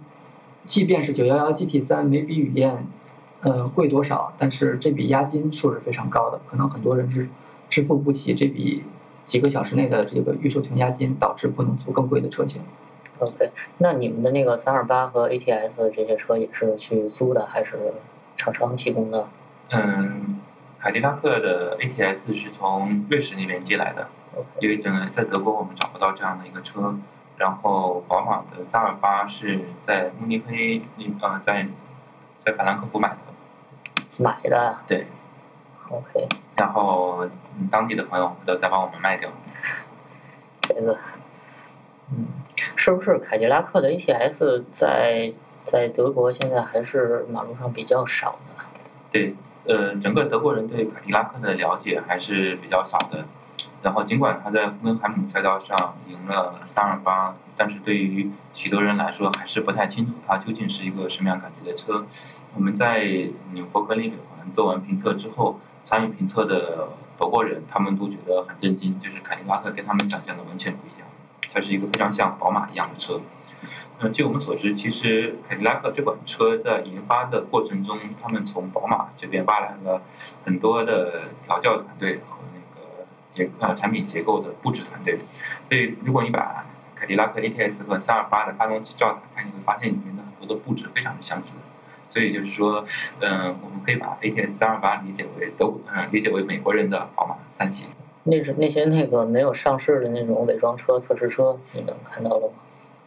[0.67, 2.87] 即便是九幺幺 GT 三没比雨燕，
[3.41, 7.31] 呃贵多少，但是这笔押金数是非常高的，可能很多人是
[7.71, 8.83] 支付不起这笔
[9.25, 12.61] 几个小时内的这个预授权押金，导致不能租更贵的车型。
[13.21, 17.95] OK，那你们的那个三二八和 ATS 这些车也是去租的，还是
[18.37, 19.27] 厂商提供的？
[19.71, 20.41] 嗯。
[20.81, 24.09] 凯迪拉克的 ATS 是从瑞士那边寄来的，
[24.61, 26.97] 因为整个在德国我们找不到这样的一个车。
[27.37, 31.69] 然后宝马的三二八是在慕尼黑那呃在
[32.45, 33.17] 在法兰克福买的。
[34.17, 34.79] 买的？
[34.89, 35.07] 对。
[35.89, 36.27] OK。
[36.57, 37.29] 然后
[37.71, 39.31] 当地的朋友都在帮我们卖掉。
[40.63, 40.99] 这个，
[42.11, 42.27] 嗯，
[42.75, 45.33] 是不是凯迪拉克的 ATS 在
[45.67, 48.65] 在德国现在还是马路上比较少的？
[49.13, 49.35] 对。
[49.65, 53.27] 呃，整个德国人对凯迪拉克的了解还是比较少的。
[53.83, 62.05] 然后，尽管他在芬根海姆赛道上赢了三二八，但是对于许多人来说还是不太清楚它究竟是一个什么样感觉的车。
[62.55, 63.05] 我们在
[63.53, 71.09] 纽博格林环做完评测之后，参与评测的德国人他们都觉得很震惊，就是凯迪拉克跟他们想象的完全不一样，
[71.53, 73.21] 它是一个非常像宝马一样的车。
[74.01, 80.01] 嗯，据我们所知，其实凯迪拉克这款车在研发的过程中，他们从宝马这边挖来了
[80.45, 85.19] 很多的调教团队和那个结呃产品结构的布置团队。
[85.69, 91.51] 所以，如果你把凯迪拉克 ATS 和328的发动机照打开，你会发现里面的很多的布置非常的相似。
[92.11, 92.87] 所以就是说，
[93.19, 97.87] 嗯，我们可以把 ATS 328理解为德嗯理解为美国人的宝马三系。
[98.23, 102.53] 那是那些那个没有上市的那种伪装车测试车，你们看到了吗？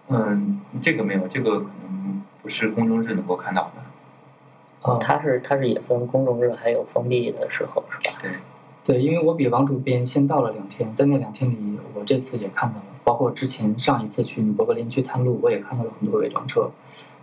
[0.10, 3.82] 嗯，这个没有，这个可能不是公众日能够看到的。
[4.82, 8.18] 哦，它是它是也分公众日还有封闭的时候，是吧？
[8.22, 8.32] 对。
[8.84, 16.72] 对，因为我比王主编先到了两天，在那两天里，我这次也看到了，包括之前上一次去伯格林去探路，我也看到了很多伪装车。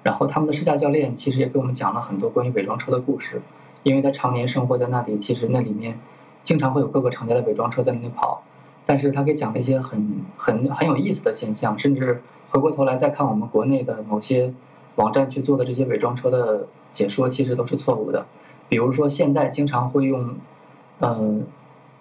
[0.05, 3.43] 然后他们的试驾教练其实也给我们讲了很多关于伪装车的故事，
[3.83, 5.99] 因为他常年生活在那里，其实那里面
[6.45, 8.45] 经常会有各个厂家的伪装车在那里跑。
[8.87, 12.23] 但是他给讲了一些很很很有意思的现象，甚至。
[12.51, 14.55] 回过头来再看我们国内的某些
[14.97, 18.27] 网站去做的这些伪装车的解说，其实都是错误的。
[18.69, 20.37] 比如说，现在经常会用，
[21.01, 21.45] 嗯，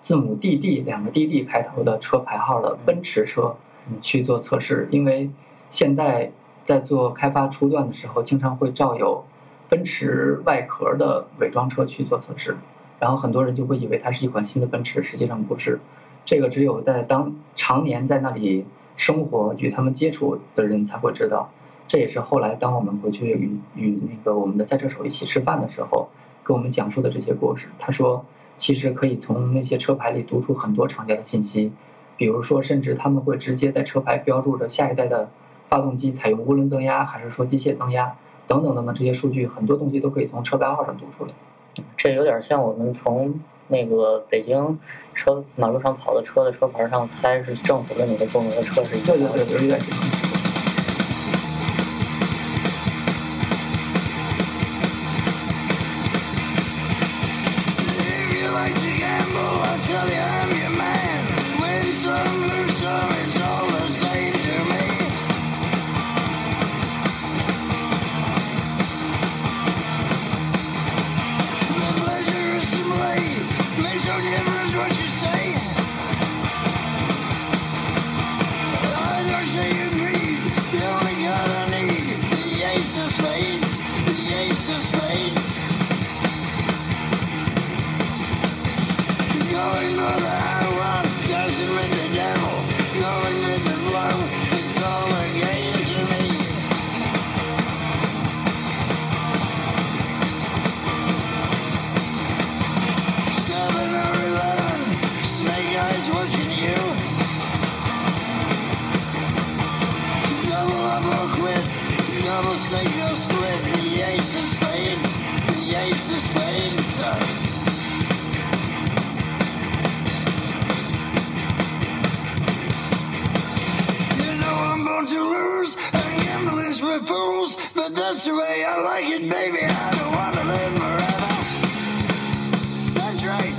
[0.01, 3.57] 字母 DD 两个 DD 开头的车牌号的奔驰车
[4.01, 5.29] 去做测试，因为
[5.69, 6.31] 现在
[6.63, 9.25] 在做开发初段的时候，经常会照有
[9.69, 12.55] 奔驰外壳的伪装车去做测试，
[12.99, 15.79] 然后很多人就会以为它是一款新的奔驰，实际上不是。
[16.23, 18.65] 这个只有在当常年在那里。
[18.97, 21.51] 生活与他们接触的人才会知道，
[21.87, 26.09] 这也是后来当我们回去与与那个我们的赛车手一起吃饭的时候，
[26.43, 27.67] 跟我们讲述的这些故事。
[27.79, 28.25] 他说，
[28.57, 31.71] 其实可以从那些车牌里读出很多厂家的信息，
[32.17, 35.29] 比如说，甚至他们会直接在车牌标注着下一代的
[35.69, 38.15] 发动机采用涡轮增压还是说机械增压
[38.47, 41.31] 等等等等这些数据，很多东西都可以从车牌号上读出来。
[41.95, 43.39] 这有点像我们从。
[43.67, 44.79] 那个北京
[45.15, 48.95] 车马路上跑的车的车牌上猜是政府的哪个部门的车是？
[49.05, 50.26] 对对对，有点。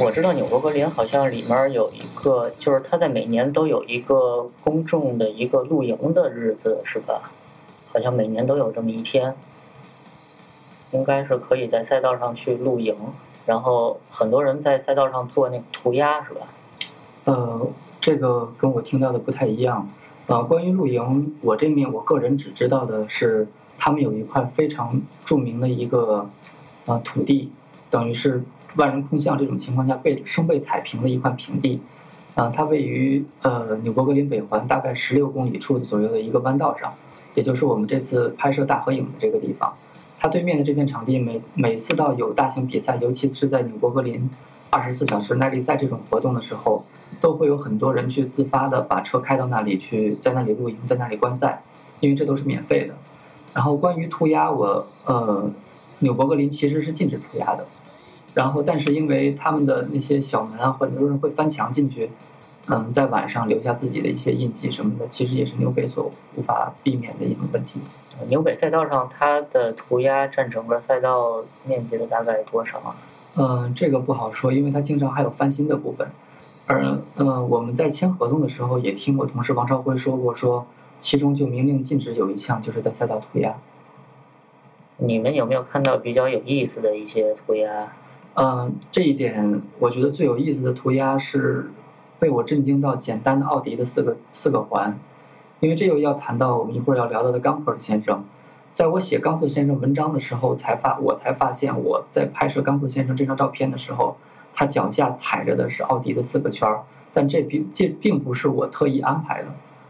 [0.01, 7.33] 我知道纽伯格林好像里面有一个，就是他在每年都有一个公众的一个露营的日子，是吧？
[7.93, 9.35] 好像每年都有这么一天，
[10.93, 12.95] 应该是可以在赛道上去露营，
[13.45, 16.41] 然后很多人在赛道上做那个涂鸦，是吧？
[17.25, 17.69] 呃，
[18.01, 19.91] 这个跟我听到的不太一样。
[20.29, 26.29] 呃，关于露营，我这面我个人只知道的是，他们有一块非常著名的一个
[26.85, 27.51] 呃土地，
[27.89, 28.43] 等于是
[28.77, 31.81] 万人空巷这种情况下被生被踩平的一块平地。
[32.35, 36.95] 啊、它位于呃纽伯格林北环大概十六公里处左右的一个弯道上，
[37.35, 39.75] 也就是我们这次拍摄大合影的这个地方。
[40.21, 44.31] 它对面的这片场地每每次到有大型比赛，尤其是在纽伯格林
[44.71, 46.85] 二十四小时耐力赛这种活动的时候，
[47.21, 51.63] 都会有很多人去自发的把车开到那里去，在那里露营，在那里观赛，
[51.99, 52.95] 因为这都是免费的。
[53.55, 55.51] 然后关于涂鸦，我呃，
[56.01, 57.67] 纽伯格林其实是禁止涂鸦的。
[58.35, 62.11] 然后，但是因为他们的那些小门啊，很多人会翻墙进去，
[62.69, 67.81] 嗯，在晚上留下自己的一些印记什么的，其实也是纽北所无法避免的一种问题。
[68.29, 72.97] 纽北赛道上，它的涂鸦占整个赛道面积的大概多少啊？
[73.37, 76.09] 嗯，这个不好说，因为它经常还有翻新的部分。
[76.67, 80.67] 而嗯，我们在签合同的时候也听我同事王朝辉说过，说
[81.01, 83.57] 其中就明令禁止有一项就是在赛道涂鸦。
[84.97, 87.93] 你们有没有看到比较有意思的一些涂鸦？
[88.35, 91.71] 嗯，这一点我觉得最有意思的涂鸦是
[92.19, 94.99] 被我震惊到简单的奥迪的四个四个环，
[95.61, 98.25] 因为这又要谈到我们一会儿要聊到的冈普尔先生。
[98.75, 104.17] 在我写冈普尔先生文章的时候，才发我才发现我在拍摄冈普尔先生这张照片的时候，
[104.55, 106.83] 他脚下踩着的是奥迪的四个圈儿，
[107.13, 109.49] 但这并这并不是我特意安排的，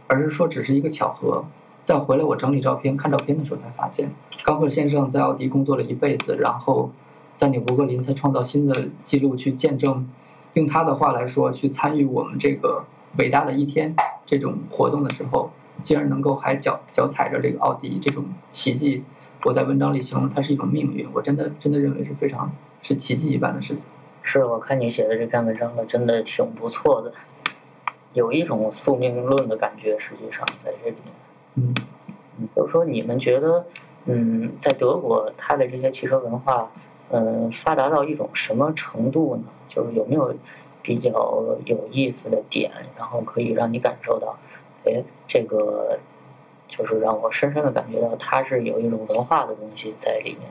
[0.09, 1.45] 而是说只是一个巧合。
[1.85, 4.11] 再回来我整理照片看照片的时候才发现，
[4.43, 6.91] 高克先生在奥迪工作了一辈子，然后
[7.37, 10.07] 在纽伯格林才创造新的记录，去见证，
[10.53, 12.85] 用他的话来说，去参与我们这个
[13.17, 13.95] 伟大的一天
[14.27, 15.51] 这种活动的时候，
[15.83, 19.05] 竟然能够还脚脚踩着这个奥迪这种奇迹，
[19.45, 23.85] 我在文章里形容它是一种命运，我真的真的认为是非常是奇迹一般的事情。
[24.21, 27.15] 是我看你写的这篇文章呢，真的挺不错的，
[28.13, 31.15] 有一种宿命论的感觉，实际上在这里面。
[31.55, 31.75] 嗯
[32.39, 33.67] 嗯，就是说你们觉得，
[34.07, 36.71] 嗯，在德国它的这些汽车文化，
[37.11, 39.43] 嗯，发达到一种什么程度呢？
[39.69, 40.35] 就是有没有
[40.83, 41.11] 比较
[41.67, 44.39] 有意思的点，然后可以让你感受到，
[44.85, 45.99] 哎，这个
[46.69, 50.51] 就是让我深深的感觉到它是有一种文化的东西在里面，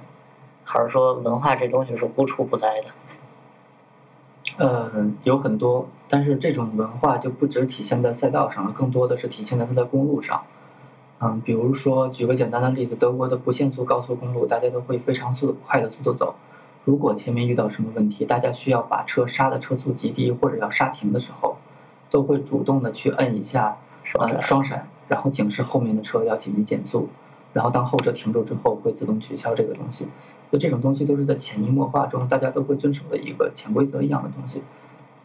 [0.63, 2.89] 还是说文化这东西是无处不在的？
[4.58, 4.91] 呃，
[5.24, 10.43] 有很多，但是这种文化就不只体现在赛道上了，更多的是体现在它的公路上。
[11.20, 16.36] 嗯，比如说举个简单的例子，德国的不限速高速公路，大家都会非常速快的速度走。
[16.86, 21.58] 如果前面遇到什么问题，大家需要把车刹的车速极低或者要刹停的时候，
[22.10, 23.78] 都会主动的去摁一下
[24.17, 27.10] 呃双闪，然后警示后面的车要紧急减速，
[27.58, 30.06] 然后当后车停住之后会自动取消这个东西。
[30.52, 34.62] 就这种东西都是在潜移默化中大家都会遵守的一个潜规则一样的东西，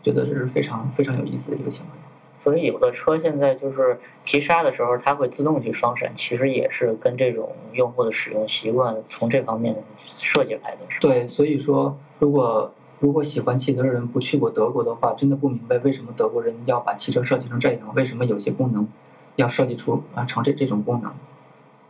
[0.03, 1.91] 觉得这是非常非常有意思的一个行为。
[2.39, 9.77] 所以有的车现在就是急刹的时候，它会自动去双闪，其实也是跟这种用户的使用习惯从这方面
[10.17, 10.79] 设计来的。
[11.03, 18.89] 对，所以说，如果如果喜欢汽车的人不去过德国的话，真的不明白为什么德国人要把汽车设计成这样，为什么有些功能
[19.37, 21.13] 要设计出啊成这这种功能，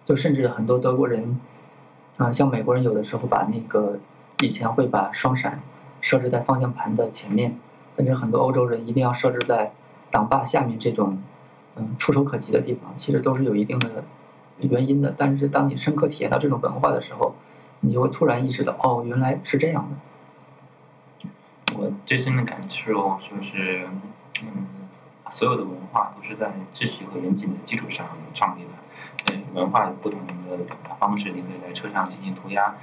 [0.04, 1.40] 就甚至很多德国人，
[2.16, 3.98] 啊、像美国人有的时候把那个
[4.40, 5.60] 以前会把双闪
[6.00, 7.58] 设置在方向盘的前面，
[7.96, 9.72] 但是很多欧洲人一定要设置在
[10.10, 11.22] 挡把下面这种
[11.76, 14.04] 嗯触手可及的地方，其实都是有一定的
[14.58, 15.14] 原因的。
[15.16, 17.34] 但是当你深刻体验到这种文化的时候，
[17.80, 19.96] 你就会突然意识到，哦，原来是这样的。
[21.78, 23.88] 我最深的感受就是，
[24.42, 24.66] 嗯，
[25.30, 28.68] 所有的文化都是在秩序和严谨的基础上创立的。
[29.54, 30.58] 呃，文化有不同的
[30.98, 32.74] 方式，你可以在车上进行涂鸦，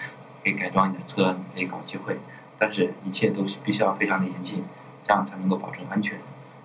[0.43, 2.17] 可以改装你的车，可以搞聚会，
[2.57, 4.63] 但是一切都是必须要非常的严谨。
[5.07, 6.19] 这样才能够保证安全。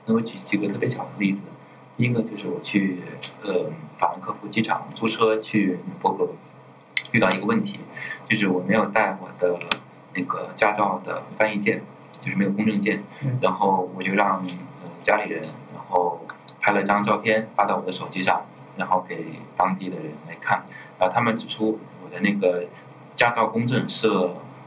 [0.05, 1.41] 那我举几个特别小的例子，
[1.97, 3.01] 第一个就是我去
[3.43, 6.29] 呃法兰克福机场租车去纽伯格，
[7.13, 7.81] 遇到一个问题，
[8.29, 9.59] 就是我没有带我的
[10.13, 11.81] 那个驾照的翻译件，
[12.21, 16.21] 就是没有公证件，嗯然后我就让呃家里人，然后
[16.61, 18.43] 拍了张照片发到我的手机上，
[18.77, 19.25] 然后给
[19.57, 20.65] 当地的人来看，
[20.99, 22.67] 然后他们指出我的那个
[23.15, 24.09] 驾照公证是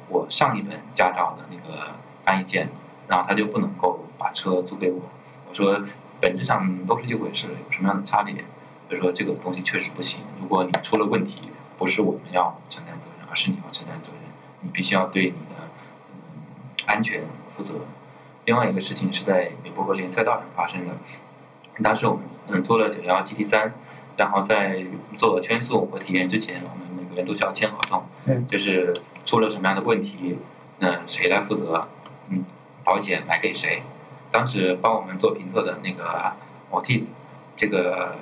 [0.10, 2.70] 我上一本驾照的那个翻译件，
[3.08, 5.02] 然后他就不能够把车租给我。
[5.50, 5.82] 我说
[6.20, 8.44] 本质上都是一回事，有什么样的差别？
[8.90, 10.22] 就说这个东西确实不行。
[10.40, 14.22] 如果你出了问题，不是我们要承担责任，而是你要承担责任，
[14.62, 15.70] 你必须要对你的
[16.86, 17.24] 安全
[17.56, 17.74] 负责。
[18.46, 20.94] 另外一个事情是在纽伯格林赛道上发生的，
[21.84, 23.74] 当时我们嗯做了九幺 GT 三，
[24.18, 24.84] 然后在
[25.18, 28.94] 做圈速和体验之前，我们每个人都需要签合同，嗯就是
[29.26, 30.38] 出了什么样的问题，
[30.80, 31.88] 那谁来负责？
[32.30, 32.44] 嗯，
[32.84, 33.84] 保险买给谁？
[34.32, 36.34] 当时帮我们做评测的那个
[36.72, 37.04] Ortiz，
[37.56, 38.16] 这个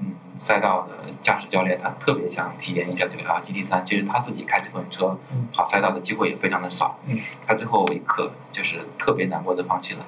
[0.00, 3.86] 嗯赛道的驾驶教练，他特别想体验一下九幺 GT 三。
[3.86, 6.98] 其实他自己开这款车嗯跑赛道的机会也非常的少。
[7.06, 10.04] 嗯他最后一刻就是特别难过的放弃了，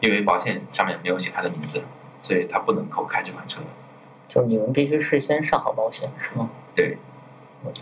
[0.00, 1.82] 因为保险上面没有写他的名字，
[2.22, 3.60] 所以他不能够开这款车。
[4.32, 6.48] 就是你们必须事先上好保险，是吗？
[6.74, 6.96] 对，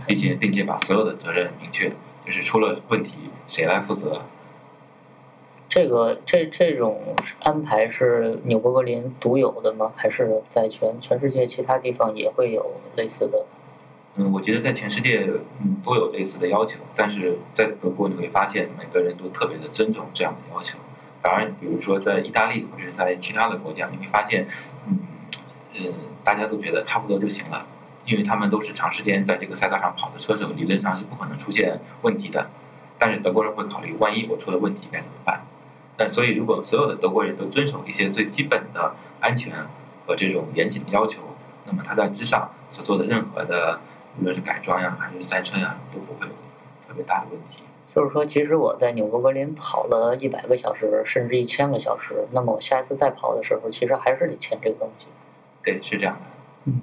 [0.07, 1.91] 并且并且把所有的责任明确，
[2.27, 3.13] 就是出了问题
[3.47, 4.23] 谁来负责。
[5.69, 9.93] 这个这这种安排是纽伯格林独有的吗？
[9.97, 13.45] 还是在全全世界其他地方也会有类似的？
[14.17, 15.29] 嗯，我觉得在全世界
[15.61, 20.79] 嗯都有类似的要求，但是在德国你会发现每个人都特别的尊重这样的要求。
[21.21, 24.47] 反而比如说在意大利或者在其他的国家，你会发现，
[24.89, 24.99] 嗯
[25.79, 25.93] 嗯，
[26.25, 27.67] 大家都觉得差不多就行了，
[28.05, 32.49] 因为他们都是长时间在这个赛道上跑的车手，理论上是不可能出现问题的。
[32.99, 35.43] 但是德国人会考虑，万一我出了问题该怎么办？
[35.97, 39.53] 那所以如果所有的德国人都遵守一些最基本的安全
[40.07, 41.21] 和这种严谨的要求，
[41.65, 43.81] 那么他在之上所做的任何的，
[44.19, 46.33] 无论是改装呀还是赛车呀，都不会有
[46.89, 47.63] 特别大的问题。
[47.95, 55.07] 就是说，其实我在纽伯格林跑了一百个小时，甚至一千个小时，那么我下一次再跑的时候，其实还是得签这个东西。
[55.63, 56.21] 对，是这样的。
[56.65, 56.81] 嗯，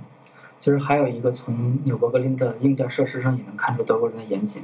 [0.59, 4.63] 其实还有一个从纽伯格林的硬件设施上也能看出德国人的严谨，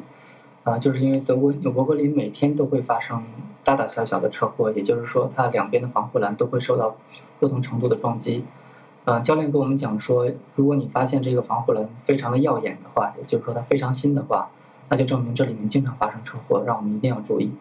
[0.63, 3.23] 啊，就是因为德国纽伯格林每天都会发生
[3.63, 6.95] 大大小小的车祸，也就是说它两边的防护栏都会受到
[7.39, 8.43] 不同程度的撞击。
[9.03, 14.49] 呃，教练跟我们讲说，如果你发现这个防护栏非常的耀眼的话，也就是说它非常新的话，
[14.89, 17.51] 那就证明这里面经常发生车祸，让我们一定要注意。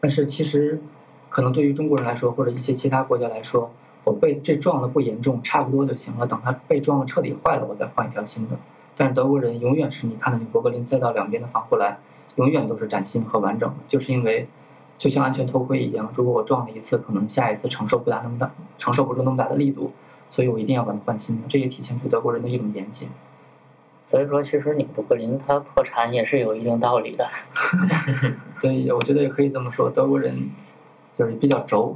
[0.00, 0.80] 但是其实，
[1.28, 3.72] 可能对于中国人来说，或者一些其他国家来说，
[4.06, 6.28] 我被这撞的不严重，差不多就行了。
[6.28, 8.56] 等它被撞的彻底坏了，我再换一条新的。
[8.96, 11.98] 但是德国人永远是你看到你伯格林赛道两边的防护栏，
[12.36, 14.46] 永远都是崭新和完整的，就是因为
[14.96, 19.92] 就像安全头盔一样，如果我撞了一次，可能下一次承受不大那么大，承受不住那么大的力度，
[20.30, 21.48] 所以我一定要把它换新的。
[21.48, 23.08] 这也体现出德国人的一种严谨。
[24.06, 27.28] 所以说，其实你伯格林它破产也是有一定道理的。
[28.62, 30.50] 所以我觉得也可以这么说，德国人
[31.18, 31.92] 就是比较轴。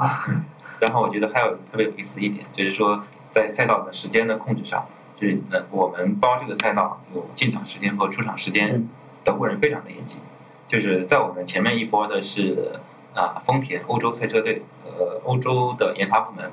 [0.81, 8.89] 然后我觉得还有特别有意思的一点，就是说在赛道的时间的控制上，就是呃我们包这个赛道有进场时间和出场时间嗯，
[9.22, 10.18] 德国人非常的严谨。
[10.68, 12.81] 就是在我们前面一波的是
[13.14, 16.53] 啊丰田欧洲赛车队，呃欧洲的研发部门，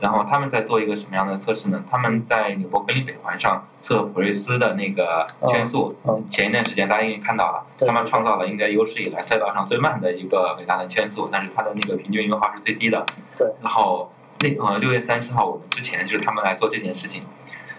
[0.00, 1.82] 然后他们在做一个什么样的测试呢？
[1.90, 5.96] 他们在纽博格林北环上测普瑞斯的那个圈速，
[6.28, 13.06] 前一段时间大家应该看到了，他们创造了应该有史以来赛道上最慢的一个伟大的圈速，但是它的那个平均油耗是最低的。
[13.38, 13.52] 对。
[13.62, 17.22] 然后那呃六月三十号我们之前就是他们来做这件事情，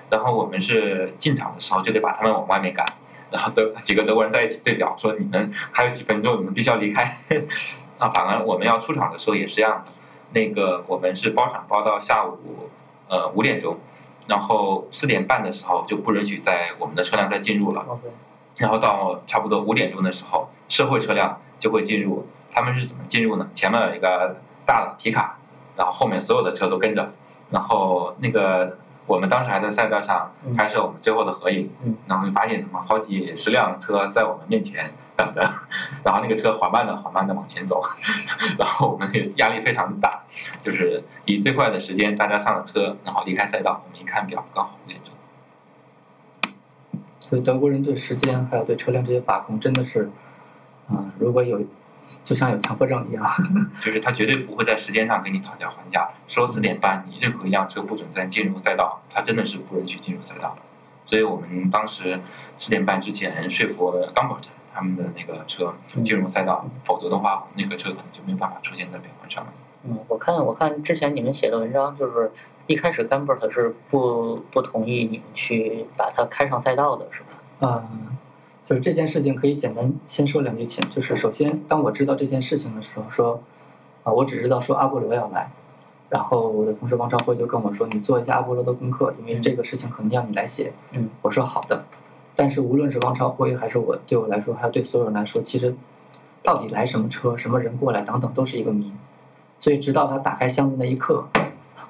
[0.10, 2.86] 然后我们是进场的时候就得把他们往外面赶，
[3.32, 7.18] 然后德几个德国人在一起对表说你们还有几分钟你们必须要离开，
[8.00, 9.92] 那反而我们要出场的时候也是这样的，
[10.32, 12.70] 那个我们是包场包到下午
[13.08, 13.78] 呃五点钟，
[14.28, 17.86] 然后四点半的时候就不允许在我们的车辆再进入了。
[18.58, 22.26] 然后到差不多五点钟的时候，社会车辆就会进入。
[22.54, 23.50] 他们是怎么进入呢？
[23.54, 25.38] 前面有一个大的皮卡，
[25.78, 27.12] 然后后面所有的车都跟着。
[27.52, 35.42] 然后那个我们当时还在赛道上嗯拍摄我们最后的合影，嗯然后就发现什么好几十辆车在我们面前等着，
[36.04, 37.84] 然后那个车缓慢的缓慢的往前走，
[38.58, 40.24] 然后我们也压力非常大，
[40.64, 43.84] 就是以最快的时间大家上了车，然后离开赛道。
[43.86, 45.14] 我们一看表，刚好五点钟。
[47.20, 50.10] 所以德国人对时间还有对车辆这些把控真的是，
[50.90, 51.62] 啊、如果有，
[52.26, 53.24] 就像有强迫症一样。
[53.82, 60.62] 就是他绝对不会在时间上跟你讨价还价，说四点半你任何一辆车不准再进入赛道，他真的是不允许进入赛道的。
[61.06, 62.20] 所以我们当时
[62.60, 65.74] 四点半之前说服了冈博特他们的那个车
[66.04, 69.54] 进入赛道，否则的话那个车可能就没有办法出现在北环上了。
[69.84, 72.32] 嗯，我看我看之前你们写的文章，就是
[72.66, 77.28] 一开始 Gambert 是不不同意你们去把它开上赛道的，是吧？
[77.62, 78.18] 嗯，
[78.66, 83.44] 就是这件事情可以简单先说两句前，就是首先当我知道这件事情的时候，说
[84.04, 85.52] 啊，我只知道说阿波罗要来，
[86.10, 90.74] 然后我的同事王朝辉就跟我说，你做一下阿波罗的功课，因为这个事情可能要你来写。
[90.92, 91.86] 嗯，我说好的，
[92.36, 95.76] 但是无论是王朝辉还是我，对我来说，还有对所有人来说，其实
[96.42, 98.92] 到底来什么车、什么人过来等等，都是一个谜。
[99.60, 101.28] 所以直到他打开箱子那一刻，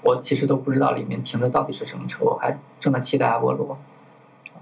[0.03, 3.78] 我其实都不知道里面停的到底是什么车，我还正在期待阿波罗。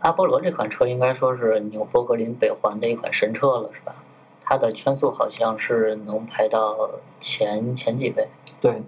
[0.04, 3.96] 阿波罗这款车应该说是纽博格林北环的一款神车了，是吧？
[4.44, 6.90] 它的圈速好像是能排到
[7.22, 8.28] 前前几位。
[8.60, 8.84] 对，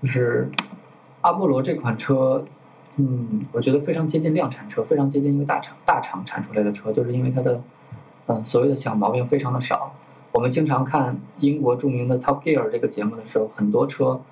[0.00, 0.48] 就是
[1.20, 2.46] 阿波罗这款车，
[2.96, 7.60] 嗯，我觉得非常接近量产车，非常接近一个大厂大厂产出来的车，就是因为它的，
[8.26, 9.92] 嗯，所谓的小毛病非常的少。
[10.32, 14.22] 我们经常看英国著名的 Top Gear 这个节目的时候，很多车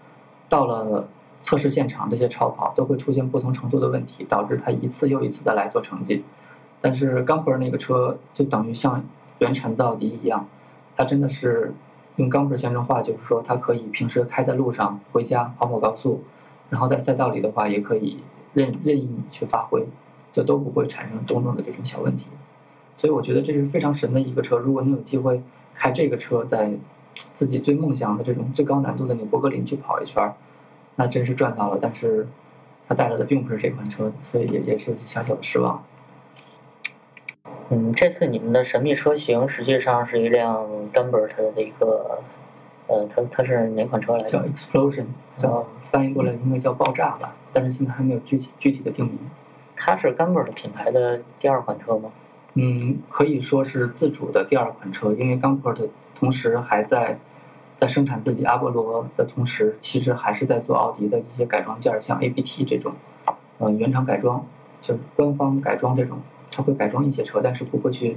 [0.48, 1.08] 到了
[1.44, 6.24] 测试现场，这些超跑都会出现不同程度的问题，导致它一次又一次的来做成绩。
[6.80, 9.04] 但是冈普尔那个车就等于像
[9.38, 10.48] 原产自奥迪一样，
[10.96, 11.74] 它真的是
[12.16, 16.24] 用冈普尔先生话就是说，它可以平时开在路上回家跑跑高速，
[16.70, 18.18] 然后在赛道里的话也可以
[18.54, 19.86] 任任意去发挥，
[20.32, 22.24] 就都不会产生种种的这种小问题。
[22.96, 25.42] 所以我觉得这是非常神的一个车，如果你有机会
[25.74, 26.72] 开这个车在
[27.34, 30.34] 自己最梦想的这种最高难度的纽博格林去跑一圈儿，
[30.96, 31.78] 那真是赚到了。
[31.80, 32.26] 但是
[32.88, 35.84] 它带来的并不是这款车，所以也也是有些小小的失望。
[37.70, 42.18] 嗯，这次你们的神秘车型实际上是一辆 Gambert 的一个，
[42.86, 45.06] 呃，它它是哪款车来着叫？explosion，
[45.38, 49.18] 叫哦翻译过来应该叫爆炸吧，但是现在还没有具体具体的定名。
[49.76, 52.12] 它是 Gambert 品牌的第二款车吗？
[52.52, 57.18] 嗯，可以说是自主的第二款车，因为 Gambert 同时还在
[57.76, 62.92] 在生产自己阿波罗的同时，其实还是在做奥迪的一些改装件儿，像 ABT 这种，
[63.58, 64.46] 呃，原厂改装，
[64.80, 66.18] 就是官方改装这种，
[66.50, 68.16] 它会改装一些车，但是不会去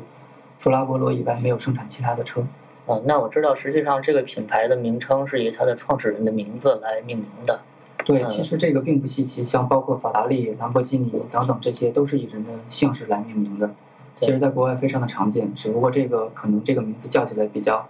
[0.59, 2.43] 除了阿波罗以外没有生产其他的车。
[2.87, 7.59] 嗯，那我知道，实际上这个品牌的名称是以它的创始人的名字来命名的。
[8.05, 13.71] 对，嗯其实这个并不稀奇，像包括法拉利、兰博基尼等等这些，都是以人的姓氏来命名的。
[14.19, 17.87] 其实，在国外非常的常见，只不过这个可能这个名字叫起来比较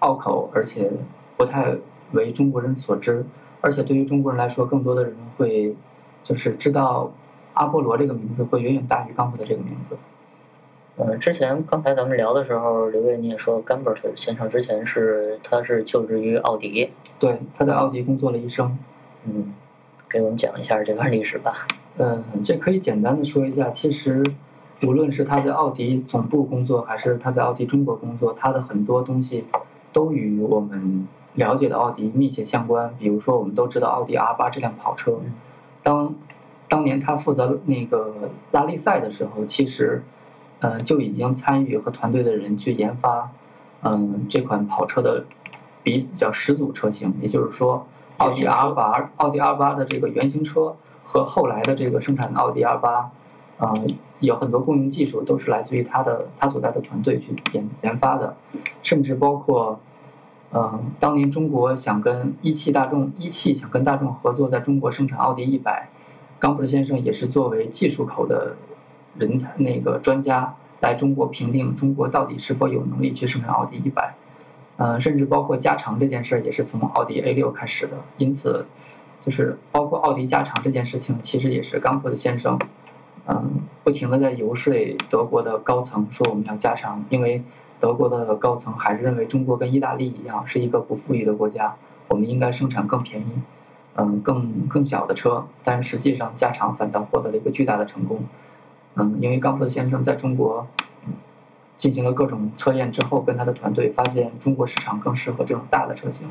[0.00, 0.90] 拗口，而且
[1.36, 1.76] 不太
[2.12, 3.24] 为中国人所知。
[3.60, 5.76] 而且对于中国人来说，更多的人会
[6.24, 7.12] 就是知道
[7.54, 9.96] 阿波罗这个名字会远远大于冈普的这个名字。
[10.96, 16.90] 嗯，之前刚才咱们聊的时候，刘越你也说，Gambert 先生之前是他是就职于奥迪。
[17.18, 18.78] 对，他在奥迪工作了一生。
[19.24, 19.54] 嗯，
[20.08, 21.66] 给我们讲一下这段历史吧。
[21.98, 24.22] 嗯，这可以简单的说一下，其实
[24.82, 29.44] 无论是他在奥迪总部工作，还是他在奥迪中国工作，他的很多东西
[29.92, 32.94] 都与我们了解的奥迪密切相关。
[32.98, 35.20] 比如说，我们都知道奥迪 R 八这辆跑车，
[35.82, 36.14] 当
[36.68, 40.02] 当年他负责那个拉力赛的时候，其实
[40.60, 43.30] 呃就已经参与和团队的人去研发，
[43.82, 45.24] 嗯，这款跑车的
[45.82, 47.86] 比较始祖车型，也就是说，
[48.18, 53.10] 奥迪 R 八、奥迪 R 八的这个原型车和后来的这个生产的奥迪 R 八，
[53.60, 58.36] 嗯，有很多共用技术都是来自于他的他所在的团队去研研发的，
[58.82, 59.80] 甚至包括。
[60.52, 65.90] 嗯，当年中国想跟一汽大众，一汽想跟大众合作，在中国生产奥迪一百，
[66.40, 68.56] 冈普先生也是作为技术口的
[69.16, 74.16] 人才，那个专家来中国评定中国到底是否有能力去生产奥迪一百。
[74.76, 78.66] 嗯，甚至包括加长这件事儿也是从奥迪 A 六开始的，因此，
[79.24, 82.58] 就是包括奥迪加长这件事情，其实也是冈普的先生，
[83.30, 84.74] 嗯，不停的在游说
[85.08, 87.44] 德国的高层说我们要加长，因为
[87.78, 91.76] 德国的高层还是认为中国跟意大利一样是一个不富裕的国家，
[92.08, 93.26] 我们应该生产更便宜，
[93.94, 98.24] 嗯，更更小的车，但实际上加长反倒获得了一个巨大的成功，
[98.96, 100.66] 嗯，因为冈普先生在中国。
[101.76, 106.28] 进行了各种测验之后，跟他的团队发现中国市场更适合这种大的车型，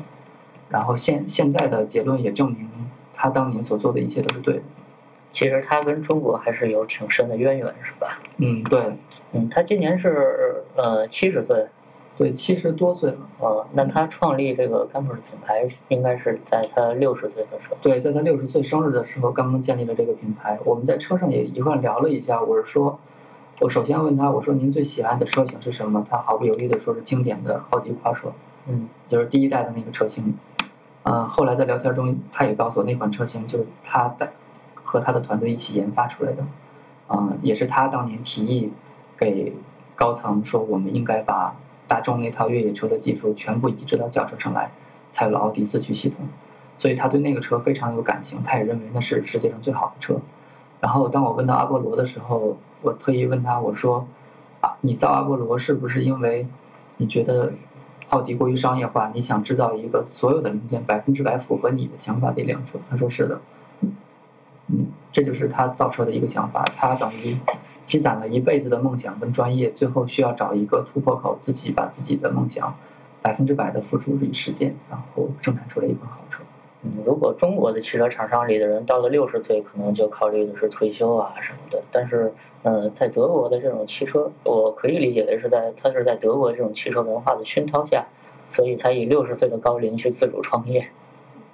[0.68, 2.68] 然后现现在的结论也证明
[3.16, 4.62] 他当年所做的一切都是对的。
[5.32, 8.18] 其实他跟中国还是有挺深的渊源，是吧？
[8.38, 8.80] 嗯，对，
[9.32, 11.66] 嗯，他今年是呃七十岁，
[12.16, 13.18] 对，七十多岁了。
[13.38, 17.76] 呃，那他创立这个 Gambert 品牌应该是在他六十岁的时候。
[17.80, 20.58] 对，在他六十岁生日的时候，刚刚建立了这个品牌。
[20.64, 22.98] 我们在车上也一块聊了一下，我是说，
[23.60, 26.04] 我首先问他，我说您最喜爱的车型是什么？
[26.10, 28.32] 他毫不犹豫地说是经典的奥迪跨车，
[28.68, 30.34] 嗯就是第一代的那个车型。
[31.02, 34.32] 嗯、后来在聊天中，他也告诉我那款车型就是他带
[34.90, 36.44] 和他的团队一起研发出来的，
[37.06, 38.72] 嗯、也是他当年提议
[39.16, 39.52] 给
[39.94, 41.54] 高层说，我们应该把
[41.86, 44.72] 大众那套越野车的技术全部移植到轿车上来，
[45.12, 46.26] 才有了奥迪四驱系统。
[46.76, 50.20] 所以他对那个车非常有感情，他也认为那是世界上最好的车。
[50.80, 54.08] 然后当我问到阿波罗的时候，我特意问他，我说，
[54.60, 56.48] 啊，你造阿波罗是不是因为
[56.96, 57.52] 你觉得
[58.08, 62.80] 奥迪过于商业化，你想制造一个所有的零件百分之百符合你的想法的一辆车？
[62.90, 63.40] 他说是的。
[65.12, 67.36] 这就是他造车的一个想法，他等于
[67.84, 72.74] 积攒了一辈子的梦想跟专业，最后需要找一个突破口，自己把自己的梦想
[73.20, 76.42] 百分之百的付诸于实践，然后生产出来一款好车。
[76.82, 81.82] 嗯，如果中国的汽车厂商里的人到了六十岁，可能就考虑的是退休啊什么的。
[81.92, 88.06] 但是，呃，在德国的这种汽车，我可以理解为是在他是在德国这种汽车文化的熏陶下，
[88.48, 90.88] 所以才以六十岁的高龄去自主创业。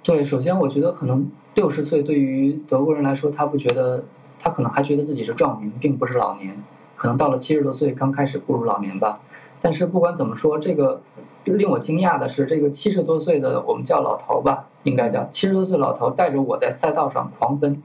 [0.07, 4.05] 对，首先我觉得可能六十岁对于德国人来说，他不觉得，
[4.39, 6.63] 他可能还觉得自己是壮年，并不是老年。
[6.95, 9.19] 可能到了七十多岁，刚开始步入老年吧。
[9.61, 11.01] 但是不管怎么说，这个
[11.43, 17.83] 令我惊讶的是，这个七十多岁的我们叫老头吧，应该叫七十多岁老头带着我在赛道上狂奔。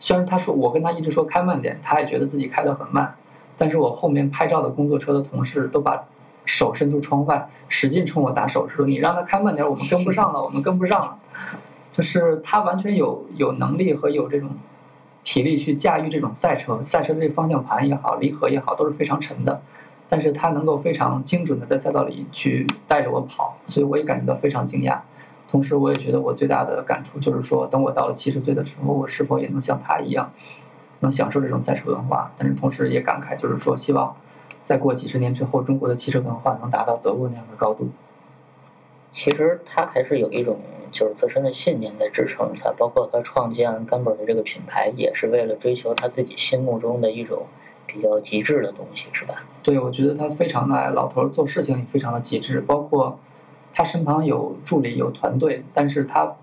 [0.00, 3.14] 虽然他说我跟他一直说开慢点，他也觉得自己开得很慢。
[3.56, 6.08] 但是我后面拍照的工作车的同事都把
[6.48, 11.18] 手伸出窗外，使劲冲我打手势说：“你让他开慢点，我们跟不上了，我们跟不上了。”
[11.92, 14.50] 就是他完全有有能力和有这种
[15.24, 19.60] 体力去驾驭这种赛车，赛车的这方向盘也好，离合也好，都是非常沉的。
[20.08, 25.00] 但是他能够非常精准的在赛道里去带着我跑，所以我也感觉到非常惊讶。
[25.50, 30.30] 同时，我也觉得我最大的感触就是说，等我到了七十岁的时候，我是否也能像他一样，
[31.00, 32.32] 能享受这种赛车文化？
[32.36, 34.16] 但是同时也感慨，就是说，希望
[34.68, 37.88] 再过几十年之后，中国的汽车文化能达到德国那样的高度。
[39.14, 40.58] 其实他还是有一种
[40.92, 47.46] 就是自身的信念在支撑他，包括他创建甘博的这个品牌，也是为了追求他自己心目中的一种。
[47.90, 49.44] 比较极致的东西是吧？
[49.62, 52.60] 对，我觉得他非常的爱老头，做事情也非常的极致。
[52.60, 53.18] 包括
[53.72, 56.34] 他身旁有助理、有团队，但是他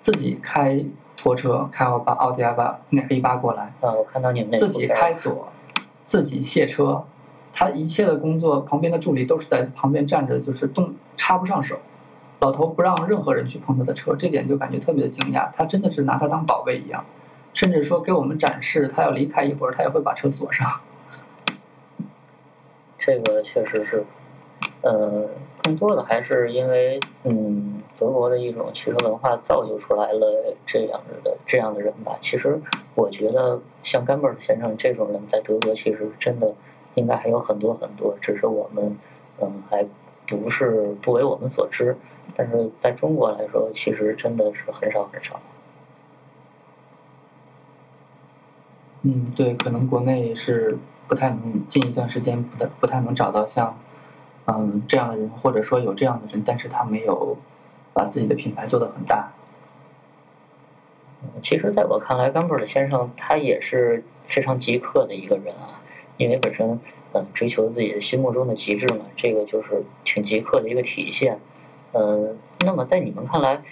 [0.00, 0.82] 自己开
[1.14, 3.74] 拖车，开奥巴、奥迪 A 八那 A 八过来。
[3.82, 5.48] 啊，我看到你们那自己开锁，
[6.06, 7.04] 自己卸车，
[7.52, 11.78] 他一切的工作，旁边的助理都是在旁边站着，就是动插不上手。
[12.40, 15.50] 老头不让任何人去碰他的车，这点就感觉特别的惊讶。
[15.54, 17.04] 他真的是拿他当宝贝一样。
[17.54, 20.80] 甚至说给我们展示，他要离开一会儿，他也会把车锁上。
[22.98, 24.04] 这个确实是，
[24.80, 25.28] 呃，
[25.62, 32.16] 更多的还是因为，嗯，德国的一种汽车文化造就出来了这样的这样的人吧。
[32.20, 32.60] 其实
[32.94, 36.54] 我觉得像甘贝尔先生这种人在德国，其实真的
[36.94, 38.98] 应该还有很多很多，只是我们，
[39.40, 39.86] 嗯，还
[40.26, 41.96] 不是不为我们所知。
[42.36, 45.40] 但是在中国来说，其实真的是很少很少。
[49.02, 50.78] 嗯，对，可能国内是
[51.08, 53.76] 不太能近一段时间不太不太能找到像，
[54.46, 57.36] 嗯这样的人，或者说有这样的人，但是他没有
[57.92, 59.32] 把自己的品牌做得很大。
[61.40, 65.81] 其实，在我看来，冈布尔先生他也是非常极客的一个人啊，
[66.16, 66.80] 因为本身
[67.12, 71.38] 嗯追求自己的心目中的极致嘛，这个就是挺极客的一个体现。
[71.92, 73.62] 嗯，那么在你们看来，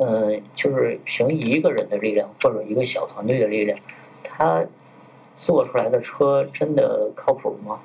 [0.00, 3.78] 嗯，就是凭一个人的力量或者一个小团队的力量。
[4.22, 4.64] 他
[5.36, 7.80] 做出来的车真的靠谱吗？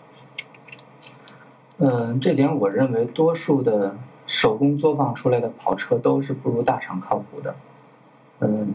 [1.78, 3.98] 嗯，这点我认为多数的
[4.28, 7.56] 手工作坊出来的跑车都是不如大厂靠谱的。
[8.40, 8.74] 嗯，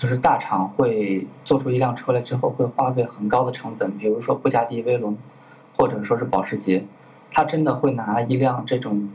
[0.00, 5.18] 就是大厂会做出一辆车来之后，会花费很高的成本，比如说布加迪威龙，
[5.76, 6.86] 或者说是保时捷，
[7.30, 9.10] 他真的会拿一辆这种，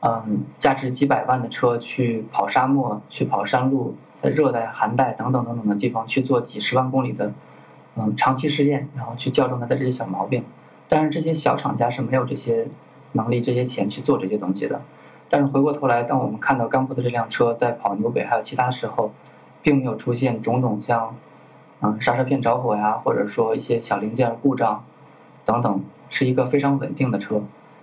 [0.00, 3.94] 嗯，价值几百万的车去跑沙漠，去跑山路。
[4.20, 7.32] 在热带、寒带等等等等的地方去做几十万公里的，
[7.94, 10.42] 嗯，长期试验，然后去校正它的这些小毛病。
[10.88, 12.66] 但是这些小厂家是没有这些
[13.12, 14.80] 能力、这些钱去做这些东西的。
[15.30, 19.12] 但是回过头来，当我们看到刚布的这辆车在跑纽北还有其他时候，
[19.68, 21.14] 并没有出现种种像，
[21.82, 24.82] 嗯，刹车片着火呀，或者说一些小零件故障
[25.44, 27.42] 等等，是一个非常稳定的车，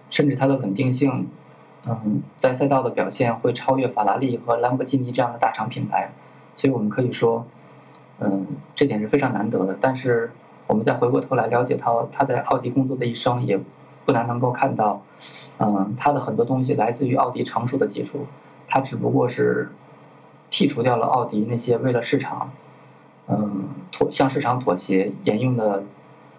[0.09, 1.27] 甚至它的稳定性，
[1.85, 6.09] 嗯，在赛道的表现会超越法拉利和兰博基尼这样的大厂品牌。
[6.57, 7.45] 所以我们可以说，
[8.17, 9.77] 嗯，这点是非常难得的。
[9.79, 10.31] 但是
[10.65, 13.59] 我们再回过头来了解他他在奥迪工作的一生，也
[14.05, 15.03] 不难能够看到，
[15.59, 18.25] 嗯，他的很多东西来自于奥迪成熟的技术，
[18.67, 19.69] 他只不过是
[20.55, 22.51] 剔除掉了奥迪那些为了市场，
[23.27, 25.83] 嗯，妥向市场妥协沿用的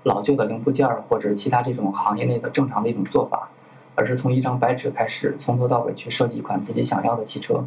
[0.04, 3.50] 老旧的零部件或者其他这种行业内的正常的一种做法，
[3.94, 7.66] 而是从一张白纸开始，从头到尾去设计一款自己想要的汽车。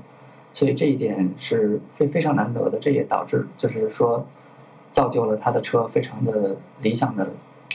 [0.51, 4.25] 所以这一点是非非常难得的，这也导致就是说，
[4.91, 7.29] 造就了他的车非常的理想的、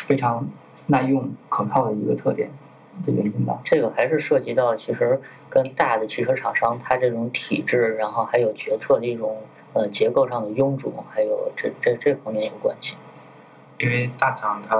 [0.08, 0.48] 非常
[0.86, 2.50] 耐用、可靠的一个特点。
[3.04, 3.60] 的原因吧。
[3.64, 9.42] 这个还是涉及到其实跟大的汽车厂商它这种体制，然后还有决策的一种
[9.72, 12.94] 呃结构上的臃肿，还有这这这方面有关系。
[13.78, 14.76] 因为大厂它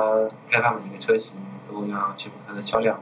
[0.50, 1.32] 开发每一个车型
[1.68, 3.00] 都要确保它的销量，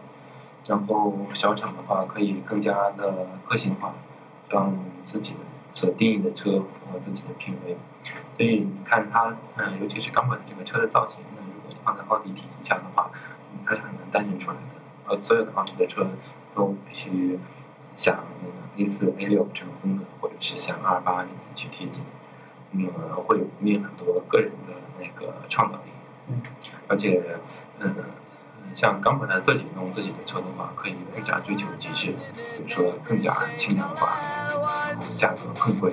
[0.67, 3.95] 然后小厂的话可以更加的个性化，
[4.49, 4.75] 让
[5.07, 5.37] 自己的
[5.75, 7.77] 所定义的车符合自己的品味。
[8.37, 13.11] 所以你看它，嗯、尤其是钢管这个车的造型呢，如果放在奥迪体系下的话，
[13.67, 14.82] 它是很难单认出来的。
[15.07, 16.07] 呃，所有的奥迪的车
[16.55, 17.39] 都必须
[17.97, 22.03] 像那个 A 四、A 六这种风格，或者是像二八里面去贴近。
[22.71, 25.91] 那么会有面很多个人的那个创造力。
[26.29, 26.41] 嗯。
[26.89, 27.23] 而且，
[27.81, 27.95] 嗯，
[28.75, 32.15] 像刚本它自己弄自己的车的话，可以更加追求极致，
[32.57, 34.19] 比如说更加轻量化，
[34.89, 35.93] 然后价格更贵。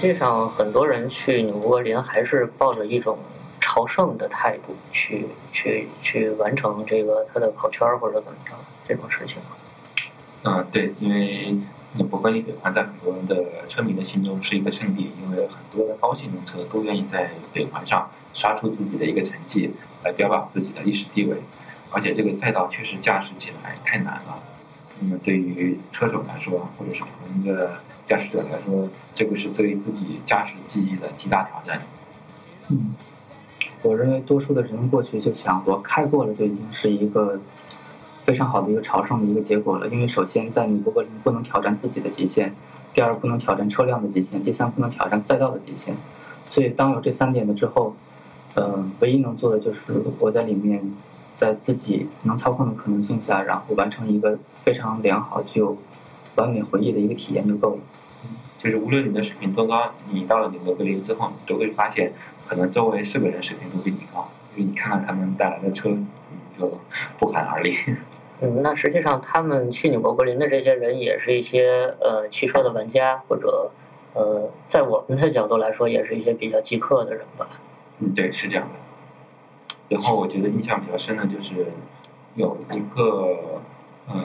[0.00, 3.18] 实际上，很多人去纽博格林还是抱着一种
[3.60, 8.52] 朝圣的态度去去去完成这个他的跑圈儿或者怎么着
[8.86, 9.38] 这种事情。
[10.44, 11.52] 嗯，对，因为
[11.94, 19.74] 纽博格林北环在很多人的车迷的心中是一个圣地，因为很多的高性能车都愿意在北环上刷出自己的一个成绩，
[20.04, 21.36] 来标榜自己的历史地位。
[21.90, 24.40] 而且这个赛道确实驾驶起来太难了，
[25.00, 31.82] 那么对于车手来说，或者是普通的驾驶者来说，这个是对自己驾驶技艺的极大挑战。
[32.68, 32.94] 嗯，
[33.82, 37.38] 我认为多数的人过去就想，我开过了就已经是一个
[38.24, 39.86] 非常好的一个朝圣的一个结果了。
[39.88, 42.54] 因为首先在你博格林不能挑战自己的极限，
[42.94, 45.94] 第二不能挑战车辆的极限，第三不能挑战赛道的极限。
[46.48, 47.94] 所以当有这三点了之后，
[48.54, 49.80] 呃，唯一能做的就是
[50.18, 50.94] 我在里面，
[51.36, 55.76] 在自己能操控的可能性下，然后完成一个非常良好、具有
[56.36, 57.78] 完美回忆的一个体验就够了。
[58.58, 62.12] 就是无论你的水平多高，你到了纽博格林之后，你都会发现，
[62.46, 66.06] 可能周围是个人水平都比你高，因为你看看他们带来的车，你
[66.58, 66.78] 就
[67.18, 67.74] 不寒而栗。
[68.40, 73.70] 嗯，那实际上他们去纽博格林的这些人也是一些呃汽车的玩家，或者
[74.14, 77.48] 呃在我们的角度来说，也是一些比较极客的人吧。
[78.00, 78.74] 嗯，对，是这样的。
[79.88, 81.66] 然后我觉得印象比较深的就是
[82.34, 83.60] 有一个
[84.06, 84.24] 呃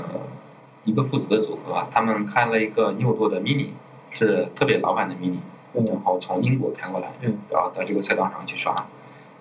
[0.84, 3.68] 一个父子的组合啊，他们开了一个六座的 mini，
[4.14, 5.40] 是特别老版的 mini，
[5.74, 5.86] 嗯。
[5.86, 7.38] 然后从英国开过来，嗯。
[7.50, 8.86] 然后到这个赛道上去刷。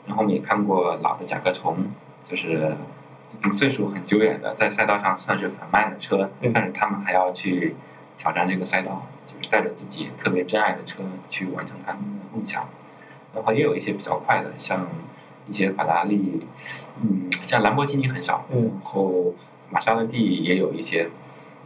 [0.07, 1.77] 然后我们也看过老的甲壳虫，
[2.25, 2.75] 就是
[3.39, 6.53] 已经岁数很久远的，在赛道上算是很慢的车，嗯。
[6.53, 7.77] 但是他们还要去
[8.19, 12.65] 挑战这个赛道，就是带着自己特别珍爱的车去完成他们的梦想。
[13.35, 14.87] 然后也有一些比较快的，像
[15.49, 16.43] 一些法拉利，
[17.01, 18.63] 嗯，像兰博基尼很少，嗯。
[18.83, 19.35] 然后
[19.71, 21.09] 玛莎拉蒂也有一些，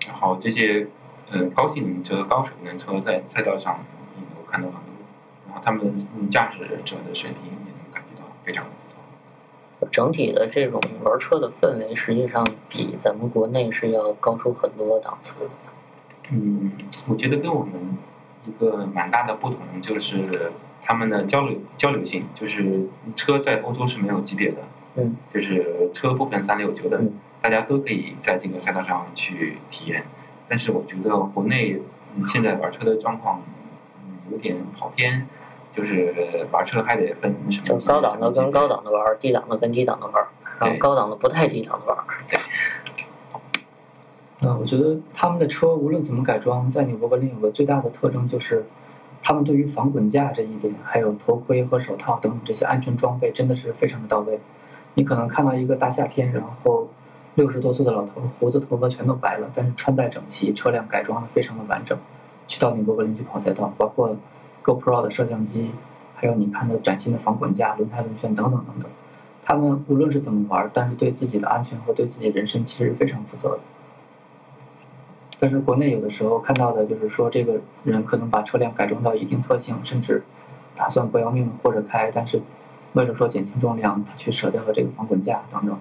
[0.06, 0.86] 然后这些
[1.30, 3.80] 呃高性能车、高水平车在赛道上
[4.16, 4.92] 嗯有看到很多，
[5.46, 9.88] 然后他们嗯驾驶者的水平也能感觉到非常不错。
[9.90, 15.50] 整体的这种玩车的氛围，实际上比咱们国内是要高出很多档次的。
[16.30, 16.72] 嗯，
[17.06, 17.96] 我觉得跟我们
[18.46, 20.50] 一个蛮大的不同就是
[20.82, 24.58] 他们的交流交流性，就是车在欧洲是没有级别的，
[24.96, 27.12] 嗯就是车不分三六九等嗯，
[27.42, 30.04] 大家都可以在这个赛道上去体验。
[30.48, 31.80] 但是我觉得国内
[32.16, 33.42] 嗯现在玩车的状况
[34.04, 35.26] 嗯有点跑偏，
[35.72, 38.68] 就是玩车还得分什么就高档的跟高。
[38.68, 40.28] 档的玩儿，低档的跟低档的玩儿，
[40.60, 42.04] 然后高档的不太低档的玩儿。
[44.40, 48.66] 呃，我觉得他们的车无论怎么改装，在纽博格林有个最大的特征就是，
[49.22, 54.38] 他们对于防滚架这一点，还有头盔和手套等等这些安全装备，真的是非常的到位。
[54.92, 56.88] 你可能看到一个大夏天，然后
[57.36, 61.98] 六十多岁的老头，胡子头发全都白了，但是穿戴整齐，车辆改装的非常的完整。
[62.48, 64.16] 去到纽博格林去跑赛道，包括
[64.64, 65.70] GoPro 的摄像机，
[66.14, 68.90] 还有你看的崭新的防滚架、轮胎轮圈等等等等。
[69.42, 73.60] 他们无论是怎么玩，但是对自己的安全和对自己人身其实是非常负责的。
[75.38, 80.24] 但是国内有的时候看到的就是说，这个人可能把车辆改装到一定特性，甚至
[80.74, 82.40] 打算不要命或者开，但是
[82.94, 85.78] 为了说减轻重量，他去舍掉了这个防滚架等等。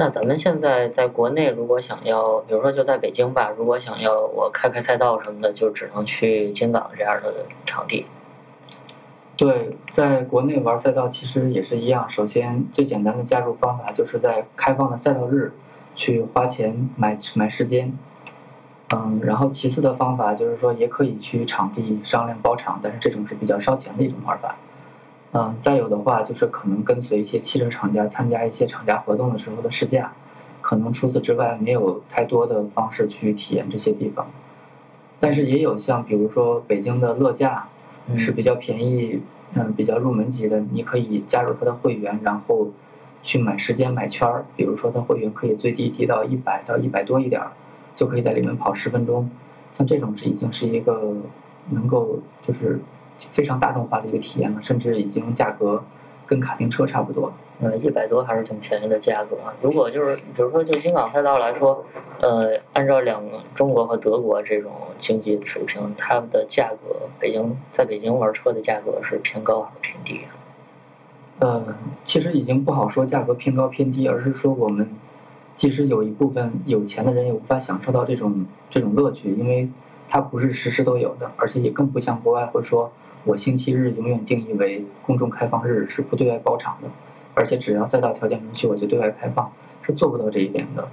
[0.00, 8.06] 那咱们现在在国内，如果想要，比如说就在北京吧，如果想要我开开赛道什么的，就只能去京港这样的场地。
[9.36, 12.08] 对，在国内玩赛道其实也是一样。
[12.08, 15.52] 首先，最简单的加入方法就是在开放的赛道日
[15.94, 17.92] 去花钱买买时间。
[18.94, 24.56] 嗯，然后其次的方法就是说，也可以去场地商量包场，但是这种是比较烧钱的一种玩法。
[25.32, 30.12] 嗯，再有的话就是可能跟随一些汽车厂家参加一些厂家活动的时候的试驾，
[30.60, 34.26] 可能除此之外没有太多的方式去体验这些地方。
[35.20, 37.68] 但是也有像比如说北京的乐驾，
[38.08, 39.20] 嗯是比较便宜，
[39.54, 42.72] 嗯，比较入门级的，你可以加入它的会员，然后
[43.22, 47.52] 去买时间买圈儿，比如说它会员可以最低低到一百到一百多一点儿，
[47.94, 49.30] 就可以在里面跑十分钟，
[49.74, 51.14] 像这种是已经是一个
[51.68, 52.80] 能够就是
[53.32, 55.82] 非常大众化的一个体验了，甚至已经价格
[56.26, 57.32] 跟卡丁车差不多。
[57.62, 59.36] 嗯，一百多还是挺便宜的价格。
[59.60, 61.84] 如果就是比如说就京港赛道来说，
[62.22, 70.32] 呃，按照两个中国和德国这种经济水平，它们的价格，北京在北京玩车的价格是偏高还是偏低啊？
[71.40, 74.96] 呃，其实已经不好说价格偏高偏低，而是说我们
[75.56, 79.68] 即使有一部分有钱的人也无法享受到这种这种乐趣，因为
[80.08, 82.90] 它不是时时都有的，而且也更不像国外会说
[83.24, 86.88] 我星期日永远定义为公众开放日，是不对外包场的，
[87.34, 89.52] 而且只要赛道条件允许我就对外开放，
[89.82, 90.88] 是做不到这一点的。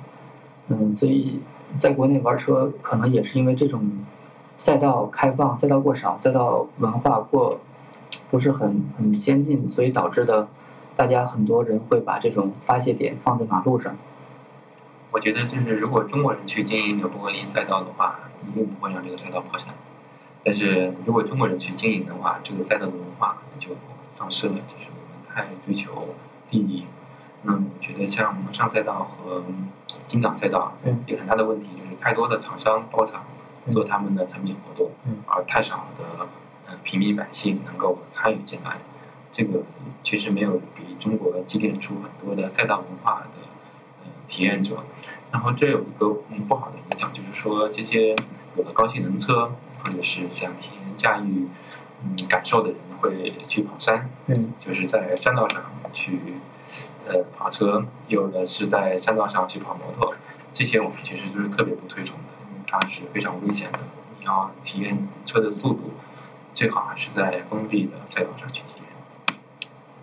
[0.67, 1.39] 嗯，所以
[1.80, 4.05] 在国内玩车可能也是因为这种
[4.57, 7.61] 赛道开放、赛道过少、赛道文化过
[8.30, 10.49] 不是很很先进，所以导致的
[10.97, 13.95] 大家很多人会把这种发泄点放在马路上。
[15.11, 19.69] 我觉得就是如果中国人去经营纽博格林赛道的话，一定不会让这个赛道破产。
[20.47, 23.75] 但是如果中国人去经营的话，这个赛道的文化可能就
[24.17, 26.15] 丧失了，就是我们太追求
[26.51, 26.85] 利益。
[27.41, 29.43] 那我觉得像上赛道和
[30.07, 33.25] 金港赛道嗯有很大的问题，就是太多的厂商包场
[33.73, 36.29] 做他们的产品活动，嗯而太少的
[36.67, 38.77] 呃平民百姓能够参与进来。
[39.33, 39.63] 这个
[40.05, 43.27] 其实没有比中国积淀出很多的赛道文化的
[44.05, 44.77] 呃体验者。
[45.29, 48.15] 然后这有一个嗯不好的影响，就是说这些
[48.55, 49.51] 有了高性能车
[49.88, 51.47] 或者是想体验驾驭
[52.03, 55.63] 嗯感受的人会去跑山，嗯就是在山道上
[55.93, 56.19] 去
[57.07, 60.13] 呃跑车，有的是在山道上去跑摩托，
[60.53, 63.79] 这些我们其实就是特别不推崇的，因为它是非常危险的。
[64.19, 65.91] 你要体验车的速度，
[66.53, 69.38] 最好还是在封闭的赛道上去体验。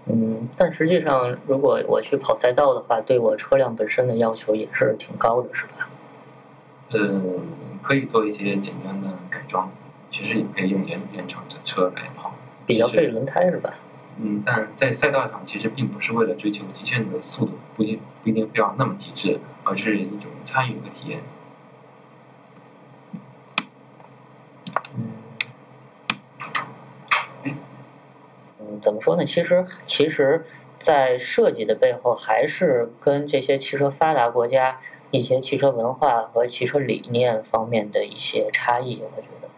[0.07, 5.89] 嗯，但实际上，如果我去跑赛道的话，对我车辆本身的要求也是挺高的，是吧？
[6.91, 7.49] 嗯，
[7.82, 9.09] 可以做一些简单的
[9.45, 9.70] 改装，
[10.11, 12.32] 其实也可以用延延长的车来跑。
[12.66, 13.74] 比较费轮胎是吧？
[14.18, 21.20] 嗯，但在赛道上其实并不是为了追求极限的速度，不一定不一定非要那么极致，而是一种参与和体验。
[27.45, 27.57] 嗯，
[28.61, 29.24] 嗯，怎么说呢？
[29.26, 30.47] 其实，其实，
[30.80, 34.78] 在设计的背后，还是跟这些汽车发达国家
[35.19, 39.01] 一些汽车文化和汽车理念方面的一些差异。
[39.01, 39.49] 我觉得，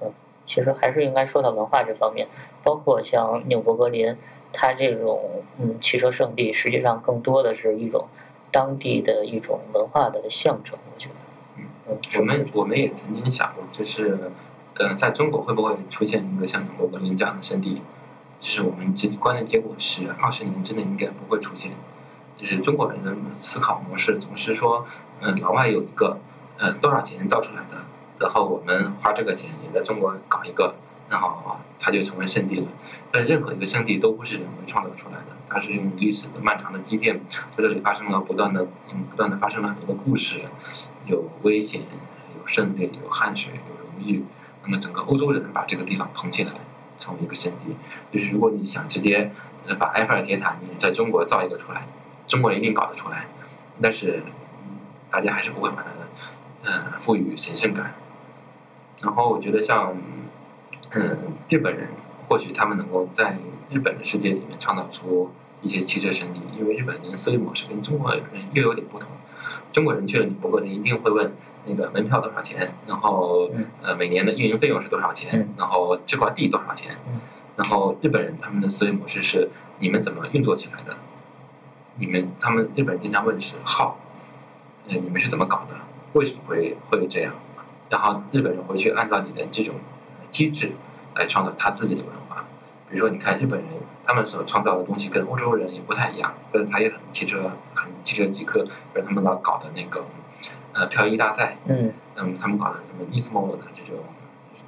[0.00, 0.12] 嗯，
[0.46, 2.28] 其实还是应该说到文化这方面，
[2.64, 4.16] 包括像纽博格林，
[4.54, 8.08] 它这种嗯汽车圣地，实际上更多的是一种
[8.50, 10.78] 当地的一种文化的象征。
[10.94, 11.14] 我觉得，
[11.88, 14.32] 嗯，我们我们也曾经想过，就是
[14.78, 17.82] 呃，在中国会不会出现一个像纽博格林这样的圣地？
[18.40, 21.72] 就是我们直观的结果是，二十年之内应该不会出现。
[22.36, 24.86] 就是中国人的思考模式总是说，
[25.20, 26.18] 嗯、老外有一个，
[26.58, 27.84] 呃，多少钱造出来的，
[28.18, 30.74] 然后我们花这个钱也在中国搞一个，
[31.08, 32.66] 然后它就成为圣地了。
[33.10, 37.20] 但任何一个圣地都不是人为创造出来的，它是用历史的漫长的积淀，
[37.56, 40.42] 在这里发生了不断的，嗯，不断的发生了很多的故事，
[41.06, 44.24] 有危险，有胜利，有汗水，有荣誉。
[44.64, 46.52] 那么整个欧洲人把这个地方捧起来，
[46.98, 47.74] 成为一个圣地。
[48.12, 49.30] 就是如果你想直接
[49.78, 51.86] 把埃菲尔铁塔你在中国造一个出来，
[52.28, 53.26] 中国人一定搞得出来，
[53.80, 54.22] 但是
[54.64, 54.78] 嗯
[55.10, 57.94] 大家还是不会把它呃赋予神圣感。
[59.00, 59.96] 然后我觉得像
[60.92, 61.16] 嗯
[61.48, 61.88] 日本人，
[62.28, 63.36] 或许他们能够在
[63.70, 65.30] 日本的世界里面创造出
[65.62, 68.22] 一些汽车圣地，因为日本人的思维模式跟中国人
[68.52, 69.08] 又有点不同。
[69.72, 71.32] 中国人去了你博格林一定会问
[71.66, 77.20] 那个门票多少钱，然后嗯呃每年的运营费用是多少钱嗯，然后这块地多少钱嗯，
[77.56, 80.96] 然后日本人他们的思维模式是你们怎么运作起来的？
[81.98, 83.94] 你们他们日本人经常问的是 how，
[84.88, 85.74] 呃你们是怎么搞的？
[86.12, 87.34] 为什么会会这样？
[87.88, 89.74] 然后日本人回去按照你的这种
[90.30, 90.72] 机制
[91.14, 92.44] 来创造他自己的文化。
[92.90, 93.68] 比如说，你看日本人
[94.04, 100.04] 他们所创造的东西跟欧洲人也不太一样，但是他也很汽车很汽车极客，比如他们老搞的那个
[100.72, 104.04] 呃漂移大赛，嗯嗯，他们搞的什么 Nismo 的这种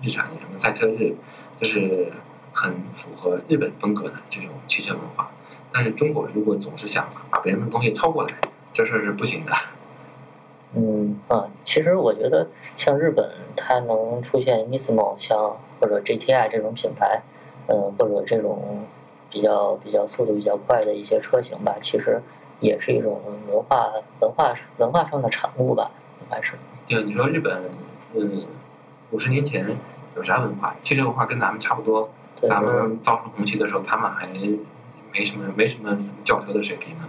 [0.02, 1.14] 日产的什么赛车日，
[1.60, 2.12] 就是
[2.52, 5.30] 很符合日本风格的这种汽车文化。
[5.72, 8.28] 但是中国如果总是想把别人的东西抄过来，
[8.72, 9.52] 这事儿是不行的。
[10.74, 12.46] 嗯啊，其实我觉得
[12.76, 17.22] 像日本，它能出现 Nismo 像或者 GTI 这种品牌，
[17.68, 18.84] 嗯，或者这种
[19.30, 22.20] 比较比较速度比较快的一些车型吧，其实
[22.60, 23.90] 也是一种文化
[24.20, 25.90] 文化文化上的产物吧，
[26.20, 26.52] 应该是。
[26.86, 27.62] 对，你说日本，
[28.14, 28.44] 嗯，
[29.10, 29.66] 五十年前
[30.16, 30.76] 有啥文化？
[30.82, 32.10] 汽车文化跟咱们差不多。
[32.40, 34.28] 对咱们造出红旗的时候，他们还
[35.18, 37.08] 没什么没什么轿车的水平呢。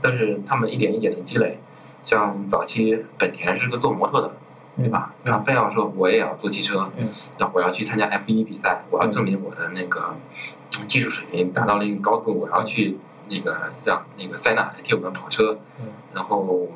[0.00, 1.58] 但是他们一点一点的积累，
[2.04, 4.32] 像早期本田是个做摩托的，
[4.76, 5.12] 对吧？
[5.24, 10.14] 那非要说我也要做汽车，嗯那我要去参加 F 1比赛，我要证明我的那个
[10.78, 12.96] 嗯技术水平达到了一个高度，我要去
[13.28, 16.68] 那个让那个塞纳来替我们跑车，嗯然后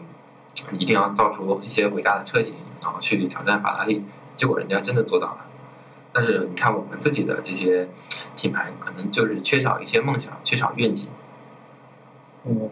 [0.72, 4.04] 一定要造出一些伟大的车型，然后去挑战法拉利。
[4.36, 5.38] 结果人家真的做到了。
[6.16, 7.86] 但是你看我们自己的这些
[8.38, 11.06] 品牌，可能就是缺少一些梦想，缺少愿景。
[12.44, 12.70] 嗯，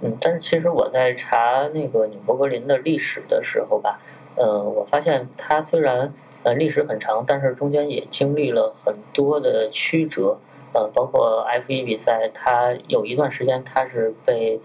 [0.00, 4.00] 嗯，但是其实我在查那个纽博格林的历史的时候吧，
[4.34, 10.40] 呃，我发现它虽然呃历史很长，但是中间也经历了很多的曲折，
[10.72, 14.60] 呃，包括 F 1比赛，它有一段时间它是被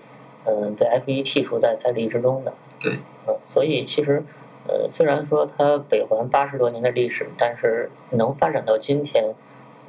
[0.45, 4.23] 嗯、呃被 F 1剔除在赛历之中的，对，呃，所以其实
[4.67, 9.35] 呃虽然说它北环八十多年的历史，但是能发展到今天，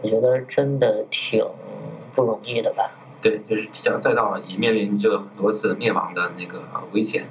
[0.03, 1.45] 我觉得真的挺
[2.14, 2.91] 不容易的吧。
[3.22, 6.62] 对，就是这条赛道也面临着很多次灭亡的那个
[6.93, 7.25] 危险。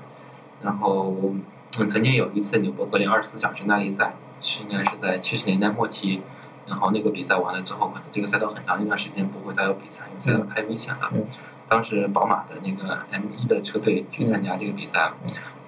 [0.63, 1.43] 然后，嗯，
[1.89, 6.21] 曾经有一次纽博格林二十四小时耐力赛，是应该是在七十年代末期。
[6.65, 11.09] 然后那个比赛完了之后，可能这个赛道很长一段时间不会再有比赛，因为赛道太危险了。
[11.13, 11.25] 嗯
[11.69, 15.11] 当时宝马的那个 M 1的车队去参加这个比赛，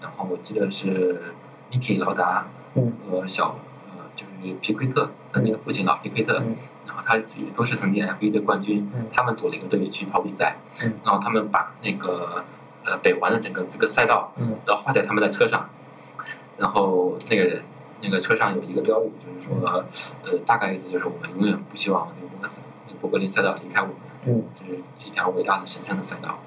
[0.02, 1.34] 然后我记得是
[1.76, 2.94] Niki 劳达嗯。
[3.10, 3.58] 和小
[3.90, 6.56] 呃就是皮奎特他那个父亲老皮奎特，嗯。
[6.88, 7.24] 然后他也
[7.56, 9.08] 都是曾经 F 1的冠军，嗯。
[9.12, 10.94] 他们组了一个队去跑比赛，嗯。
[11.04, 12.46] 然后他们把那个
[12.86, 14.58] 呃北环的整个这个赛道，嗯。
[14.66, 15.70] 然后画在他们的车上，
[16.58, 17.62] 然后那个
[18.02, 19.86] 那个车上有一个标语，就是说
[20.24, 22.50] 呃大概意思就是我们永远不希望纽博格
[22.88, 23.96] 纽博格林赛道离开我们，
[24.26, 24.44] 嗯。
[24.60, 26.40] 就是一条伟大的神圣的赛道。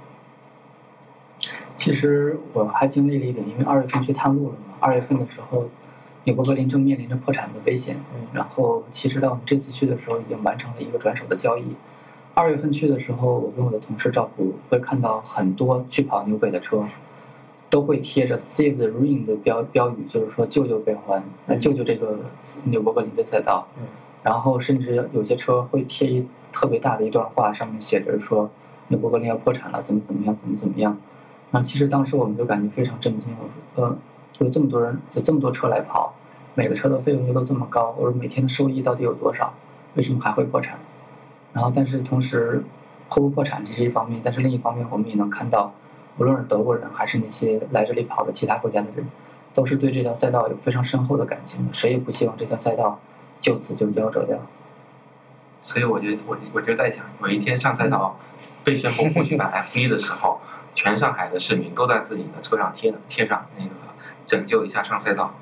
[1.76, 4.74] 其实我还经历了一点，因为二月份去探路了嘛。
[4.80, 5.68] 二月份的时候，
[6.24, 7.96] 纽博格林正面临着破产的危险。
[8.14, 11.64] 嗯然后，其实到我们这次去的时候，已经完成了一个转手的交易。
[12.34, 16.84] 二月份去的时候，我跟我的同事赵普会看到很多去跑纽北的车，
[17.70, 22.18] 都会贴着 “Save the Ring” 的标标语，就是说救救北环，呃救救这个
[22.64, 23.68] 纽博格林的赛道。
[23.78, 23.86] 嗯
[24.24, 28.50] 然后甚至有些车会贴一特别大的一段话，上面写着说
[28.88, 30.98] 纽博格林要破产了，怎么怎么样，怎么怎么样。
[31.50, 33.96] 然后其实当时我们就感觉非常震惊，我说呃，
[34.38, 36.14] 有这么多人，有这么多车来跑，
[36.54, 39.54] 每个车的费用又都这么高，我说每天的收益到底有多少？
[39.94, 40.78] 为什么还会破产？
[41.52, 42.62] 然后但是同时
[43.08, 45.72] 破不破产这是一方面，但是另一方面我们也能看到，
[46.18, 49.06] 无论是德国人还是那些来这里跑的其他国家的人，
[49.54, 53.00] 都是对这条赛道有非常深厚的感情的，谁也不希望这条赛道
[53.40, 54.38] 就此就夭折掉。
[55.62, 58.16] 所以我就我我就在想，有一天上赛道
[58.64, 60.40] 被宣布不举办 F 1的时候，
[60.78, 63.70] 全上海的市民都在自己的车上贴贴上那个
[64.28, 65.34] 拯救一下上赛道，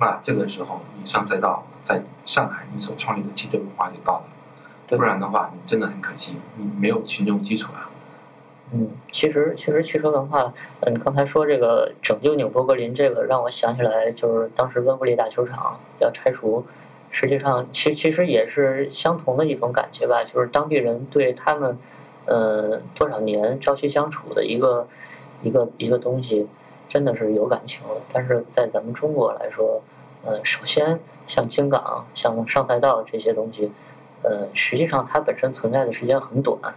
[0.00, 4.24] 那这个时候你上赛道，在上海你所创立的汽车文化就到了，
[4.88, 7.88] 不然的话你真的很可惜，你没有群众基础啊。
[8.72, 16.66] 嗯，其实其实汽车文化，嗯，刚才说这个拯救纽博格林，这个让我想起来，就是当时温布利大球场要拆除，
[17.12, 21.78] 实际上其其实也是相同的一种感觉吧，就是当地人对他们，
[22.30, 24.86] 呃，多少年朝夕相处的一个
[25.42, 26.46] 一个一个东西，
[26.88, 27.96] 真的是有感情了。
[28.12, 29.82] 但是在咱们中国来说，
[30.24, 33.72] 呃，首先像京港、像上赛道这些东西，
[34.22, 36.74] 呃，实际上它本身存在的时间很短，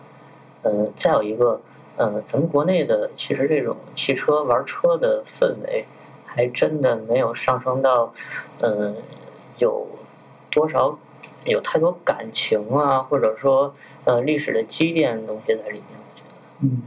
[0.63, 1.61] 呃，再有一个，
[1.97, 5.85] 呃，咱们国内的其实这种汽车玩车的氛围，
[6.25, 8.11] 还真的没有上升到，
[8.59, 8.95] 呃，
[9.59, 9.87] 有
[10.49, 10.97] 多少
[11.45, 13.75] 有太多感情啊，或者说
[14.05, 16.29] 呃历史的积淀东西在里面，我觉得。
[16.61, 16.81] 嗯，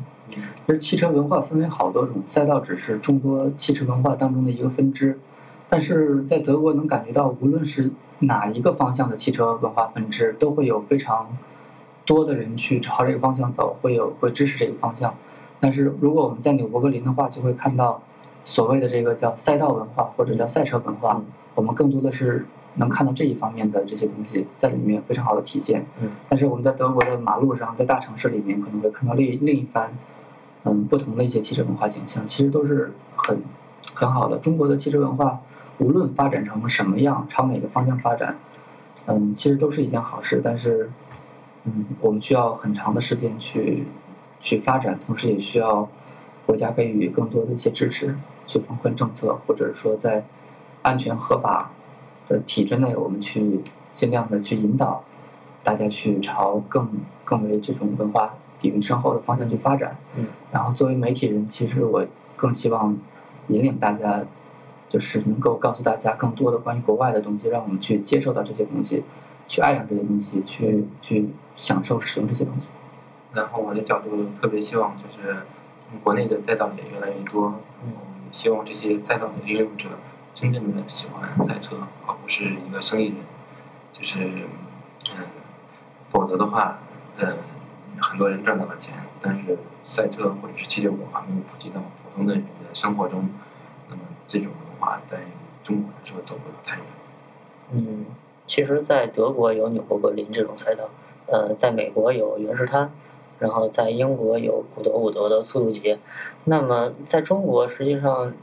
[0.67, 5.19] 其实汽车文化分为好多种，赛道只是众多汽车文化当中的一个分支。
[5.69, 7.91] 但是在德国能感觉到，无论是
[8.21, 11.37] 哪一个方向的汽车文化分支，都会有非常
[12.05, 15.15] 多的人去朝这个方向走，会有会支持这个方向。
[15.59, 18.01] 但是如果我们在纽博格林的话，就会看到
[18.45, 21.21] 所谓的这个叫赛道文化或者叫赛车文化，
[21.57, 22.47] 我们更多的是
[22.77, 25.87] 能看到这一方面的这些东西在里面非常好的体现。
[26.01, 29.93] 嗯但是我们在德国的马路上，在大城市里面，可能会看到另另一番，
[30.65, 33.43] 嗯，不同的一些汽车文化景象，其实都是很
[33.95, 34.39] 很好的。
[34.39, 35.41] 中国的汽车文化，
[35.79, 38.37] 无论发展成什么样，朝哪个方向发展，
[39.07, 40.41] 嗯，其实都是一件好事。
[40.45, 40.91] 但是，
[41.65, 43.87] 嗯，我们需要很长的时间去
[44.41, 45.89] 去发展，同时也需要
[46.45, 48.17] 国家给予更多的一些支持，
[48.47, 50.25] 去放宽政策，或者说在
[50.83, 51.71] 安全合法
[52.27, 53.61] 的体制内，我们去
[53.93, 55.05] 尽量的去引导
[55.63, 56.89] 大家去朝更
[57.25, 59.97] 更为这种文化底蕴深厚的方向去发展。
[60.17, 62.07] 嗯然后作为媒体人，其实我
[62.37, 62.97] 更希望
[63.49, 64.25] 引领大家，
[64.89, 69.03] 就是能够告诉大家更多的关于国外的东西，让我们去接受到这些东西，
[69.49, 72.67] 去爱上这些东西，去去享受使用这些东西。
[73.35, 75.37] 然后我的角度特别希望就是
[76.03, 77.55] 国内的赛道也越来越多，
[77.85, 77.93] 嗯
[78.33, 79.89] 希望这些赛道的拥有者
[80.37, 83.17] 真正的喜欢赛车，而不是一个生意人。
[83.95, 85.25] 就是嗯，
[86.11, 86.79] 否则的话，
[87.17, 87.39] 嗯，
[87.99, 89.57] 很多人赚到了钱，但是
[89.87, 93.31] 赛车或者是汽车文化没有普及到普通的人的生活中，
[93.89, 95.21] 那么这种文化在
[95.65, 96.85] 中国来说走不了太远。
[97.73, 98.05] 嗯，
[98.47, 100.91] 其实，在德国有纽博格林这种赛道，
[101.29, 102.91] 呃，在美国有原石滩，
[103.39, 105.99] 然后在英国有古德伍德的速度节。
[106.45, 108.35] 那么，在中国实际上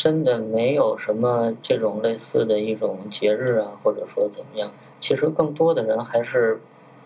[0.00, 4.70] 真的没有什么这种类似的一种节日啊，或者说怎么样。
[4.98, 6.58] 其实更多的人还是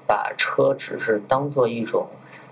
[0.06, 2.06] 把车只是当做一种，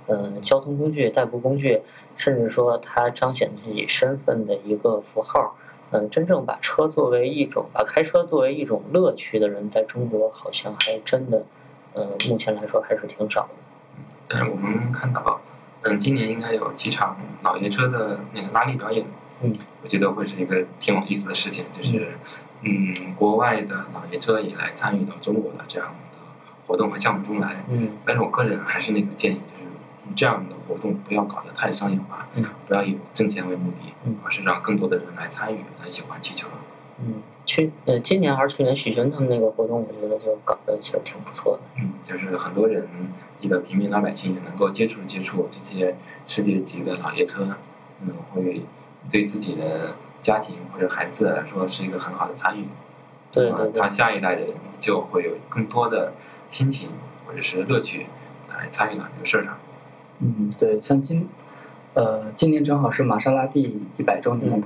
[0.09, 1.82] 嗯、交通工具、代步工具，
[2.16, 5.55] 甚至说它彰显自己身份的一个符号。
[5.93, 11.45] 嗯，真正把车作为一种，把开车作为一种乐趣的人，在中国好像还真的，
[11.95, 13.49] 嗯，目前来说还是挺少的。
[14.26, 15.40] 但是我们看到，
[15.82, 19.05] 嗯，今年应该有几场老爷车的那个拉力表演，
[19.43, 22.16] 嗯，我觉得会是一个挺有意思的事情，就是，
[22.62, 26.18] 嗯，国外的老爷车也来参与到中国的这样的
[26.66, 27.64] 活动和项目中来。
[27.68, 36.47] 嗯但是我个人还是那个建议，就是这样的活动不要搞得太商业化，嗯不要以挣钱为目的，嗯而是让更多的人来参与，来喜欢汽车。
[37.05, 41.82] 嗯，去呃，今年还是去年许军他们那个活动，我觉得就搞得其实挺不错的。
[41.82, 42.86] 嗯，就是很多人，
[43.40, 45.97] 一个平民老百姓也能够接触接触这些
[46.28, 47.57] 世界级的老爷车，
[48.03, 48.62] 嗯，会
[49.11, 52.65] 对自己的家庭或者孩子来说是一个很好的参与。
[53.33, 56.12] 对对对他下一代的人就会有更多的
[56.51, 56.91] 心情
[57.27, 58.07] 或者是乐趣
[58.51, 59.57] 来参与到这个事儿上。
[60.20, 61.27] 嗯，对，像今，
[61.95, 64.62] 呃，今年正好是玛莎拉蒂一百周年，嗯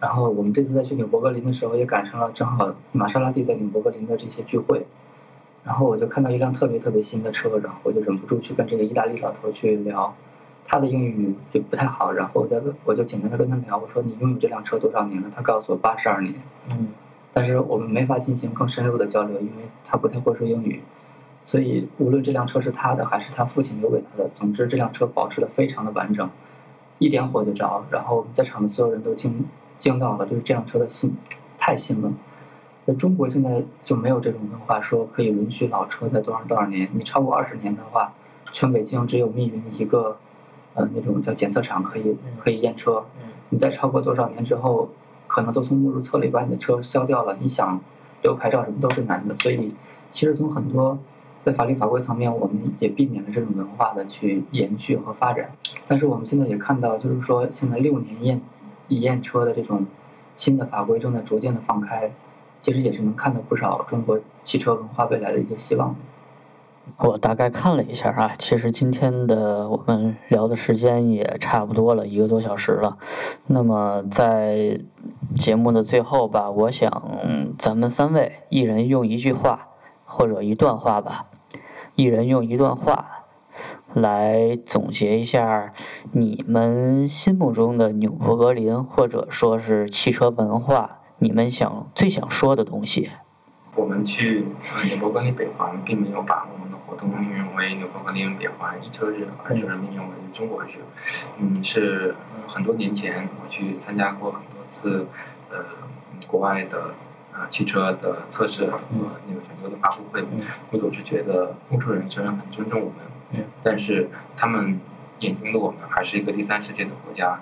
[0.00, 4.84] 然后我们这次在去纽伯格林的时候，也赶上了正好玛莎拉蒂在纽伯格林的这些聚会，
[5.64, 10.14] 然后我就看到一辆特别特别新的车，然后我就忍不住去跟这个意大利老头去聊，
[10.70, 15.32] 他的英语就不太好，然后我再问，我就简单的跟他聊，我说你拥有这辆车多少年了？
[15.34, 16.34] 他告诉我八十二年，
[16.68, 16.88] 嗯
[17.32, 20.82] 但是我们没法进行更深入的交流，因为他不太会说英语，
[21.46, 26.28] 所以无论这辆车是他的还是他父亲留给他的，总之这辆车保持的非常的完整，
[26.98, 29.46] 一点火就着，然后在场的所有人都惊
[29.78, 31.16] 惊到了，就是这辆车的新
[31.58, 32.12] 太新了。
[32.84, 38.12] 那中国现在就没有这种文化，说可以允许老车在多少多少年，你超过二十年的话，
[38.52, 40.16] 全北京只有密云一个，
[40.78, 44.90] 呃，那种叫检测厂可以可以验车，嗯你再超过多少年之后，
[45.26, 47.80] 可能都从目录册里把你的车消掉了，你想
[48.22, 49.34] 留牌照什么都是难的。
[49.38, 49.72] 所以，
[50.12, 50.98] 其实从很多
[51.44, 55.50] 在法律法规层面，我们也避免了这种文化的去延续和发展。
[55.86, 58.40] 但是我们现在也看到，就是说现在六年验
[58.88, 59.86] 一验车的这种
[60.36, 62.12] 新的法规正在逐渐的放开，
[62.62, 65.96] 其实也是能看到不少中国汽车文化未来的一些希望的。
[66.96, 72.96] 我大概看了一下啊，其实今天的我们聊的时间也差不多了，一个多小时了。
[73.46, 74.80] 那么在
[75.36, 77.02] 节目的最后吧，我想
[77.58, 79.68] 咱们三位一人用一句话
[80.04, 81.26] 或者一段话吧，
[81.94, 83.24] 一人用一段话
[83.94, 85.72] 来总结一下
[86.12, 93.10] 你们心目中的纽博格林或者说是汽车文化，你们想最想说的东西。
[93.76, 94.44] 我们去
[94.88, 96.57] 纽博格林北环，并没有把握
[96.88, 100.68] 活动命名为纽伯格林北环一车日，而是命名为中国日。
[101.38, 105.06] 嗯，是呃很多年前我去参加过很多次，
[105.50, 105.64] 呃，
[106.26, 106.94] 国外的
[107.34, 108.80] 呃汽车的测试和
[109.28, 110.40] 那个整个的发布会，嗯
[110.70, 112.96] 我总是觉得欧洲人虽然很尊重我们，
[113.32, 114.80] 嗯但是他们
[115.20, 117.38] 眼中的我们还是一个第三世界的国家。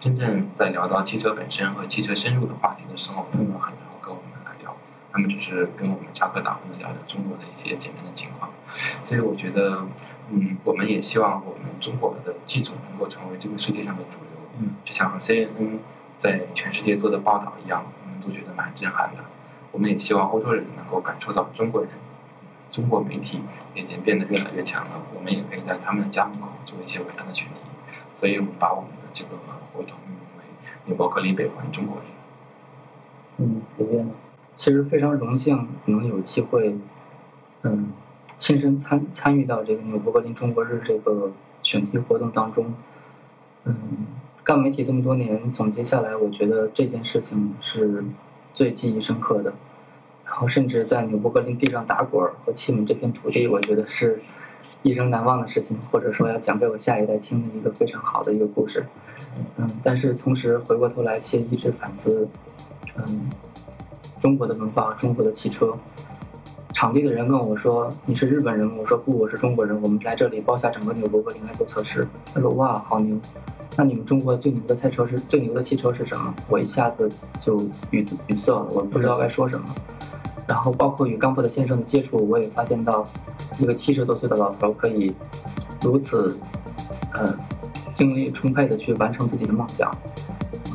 [0.00, 4.72] 真正在聊到汽车本身和汽车深入的话题的时候，他们很少跟我们来聊，
[5.10, 8.48] 他们只是跟我们插科打诨的聊聊中国的一些简单的情况。
[9.04, 9.86] 所以我觉得，
[10.30, 14.28] 嗯，我们也希望我们中国的技术能够成为这个世界上的主流。
[14.60, 15.78] 嗯，就像 CNN
[16.18, 19.24] 在全世界做的报道一样，我们都觉得蛮震撼的。
[19.70, 21.90] 我们也希望欧洲人能够感受到中国人，
[22.72, 23.40] 中国媒体
[23.74, 27.54] 已经变得越来越强了，我们也可以在他们的家门口做一些伟大的选题。
[28.18, 29.30] 所以我们把我们的这个
[29.72, 30.44] 活动命名为
[30.86, 32.04] 纽伯格林北环中国人。
[33.36, 34.10] 嗯，刘燕，
[34.56, 36.76] 其实非常荣幸能有机会，
[37.62, 37.92] 嗯，
[38.38, 41.30] 亲身参参与到这个纽伯格林中国日这个
[41.62, 42.72] 选题活动当中。
[43.64, 43.74] 嗯，
[44.44, 48.04] 干媒体这么多年，总结下来，我觉得这件事情是
[48.54, 49.52] 最记忆深刻的。
[50.24, 54.22] 然后，甚至在纽伯格林地上打滚和亲吻这片土地，我觉得是
[54.82, 58.86] 一生难忘的事情，或者说要讲给我下一代听的一个非常好的一个故事。
[59.56, 62.28] 嗯，但是同时回过头来，却一直反思，
[62.96, 63.30] 嗯，
[64.20, 65.76] 中国的文化，中国的汽车。
[66.78, 69.76] 场地的人问我说：“你是日本人吗？”我说：“不，我是中国人。
[69.82, 73.18] 我们来这里包下整个纽博格林来做测试。”他说：“哇，好牛！
[73.76, 77.10] 那你们中国最牛的赛车是最牛的汽车是什么？”我一下子
[77.40, 77.60] 就
[77.90, 79.66] 语语塞了，我不知道该说什么。
[80.46, 83.04] 然后包括与冈布的先生的接触，我也发现到，
[83.58, 85.12] 一个七十多岁的老头可以
[85.82, 86.38] 如此，
[87.12, 87.26] 呃，
[87.92, 89.92] 精力充沛的去完成自己的梦想。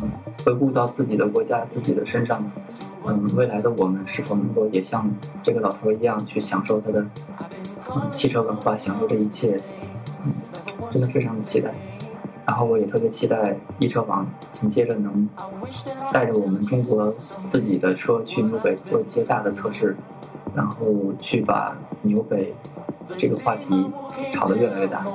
[0.02, 0.12] 嗯，
[0.44, 2.44] 回顾到自己的国家、自己的身上，
[3.06, 5.10] 嗯，未来的我们是否能够也像
[5.42, 7.06] 这个老头一样去享受他的
[7.94, 9.58] 嗯汽车文化，享受这一切？
[10.26, 10.34] 嗯，
[10.90, 11.74] 真的非常的期待。
[12.46, 15.30] 然后我也特别期待易车网紧接着能
[16.12, 17.10] 带着我们中国
[17.50, 19.96] 自己的车去纽北做一些大的测试，
[20.54, 20.86] 然后
[21.20, 22.54] 去把纽北
[23.18, 23.90] 这个话题
[24.34, 25.06] 炒得越来越大。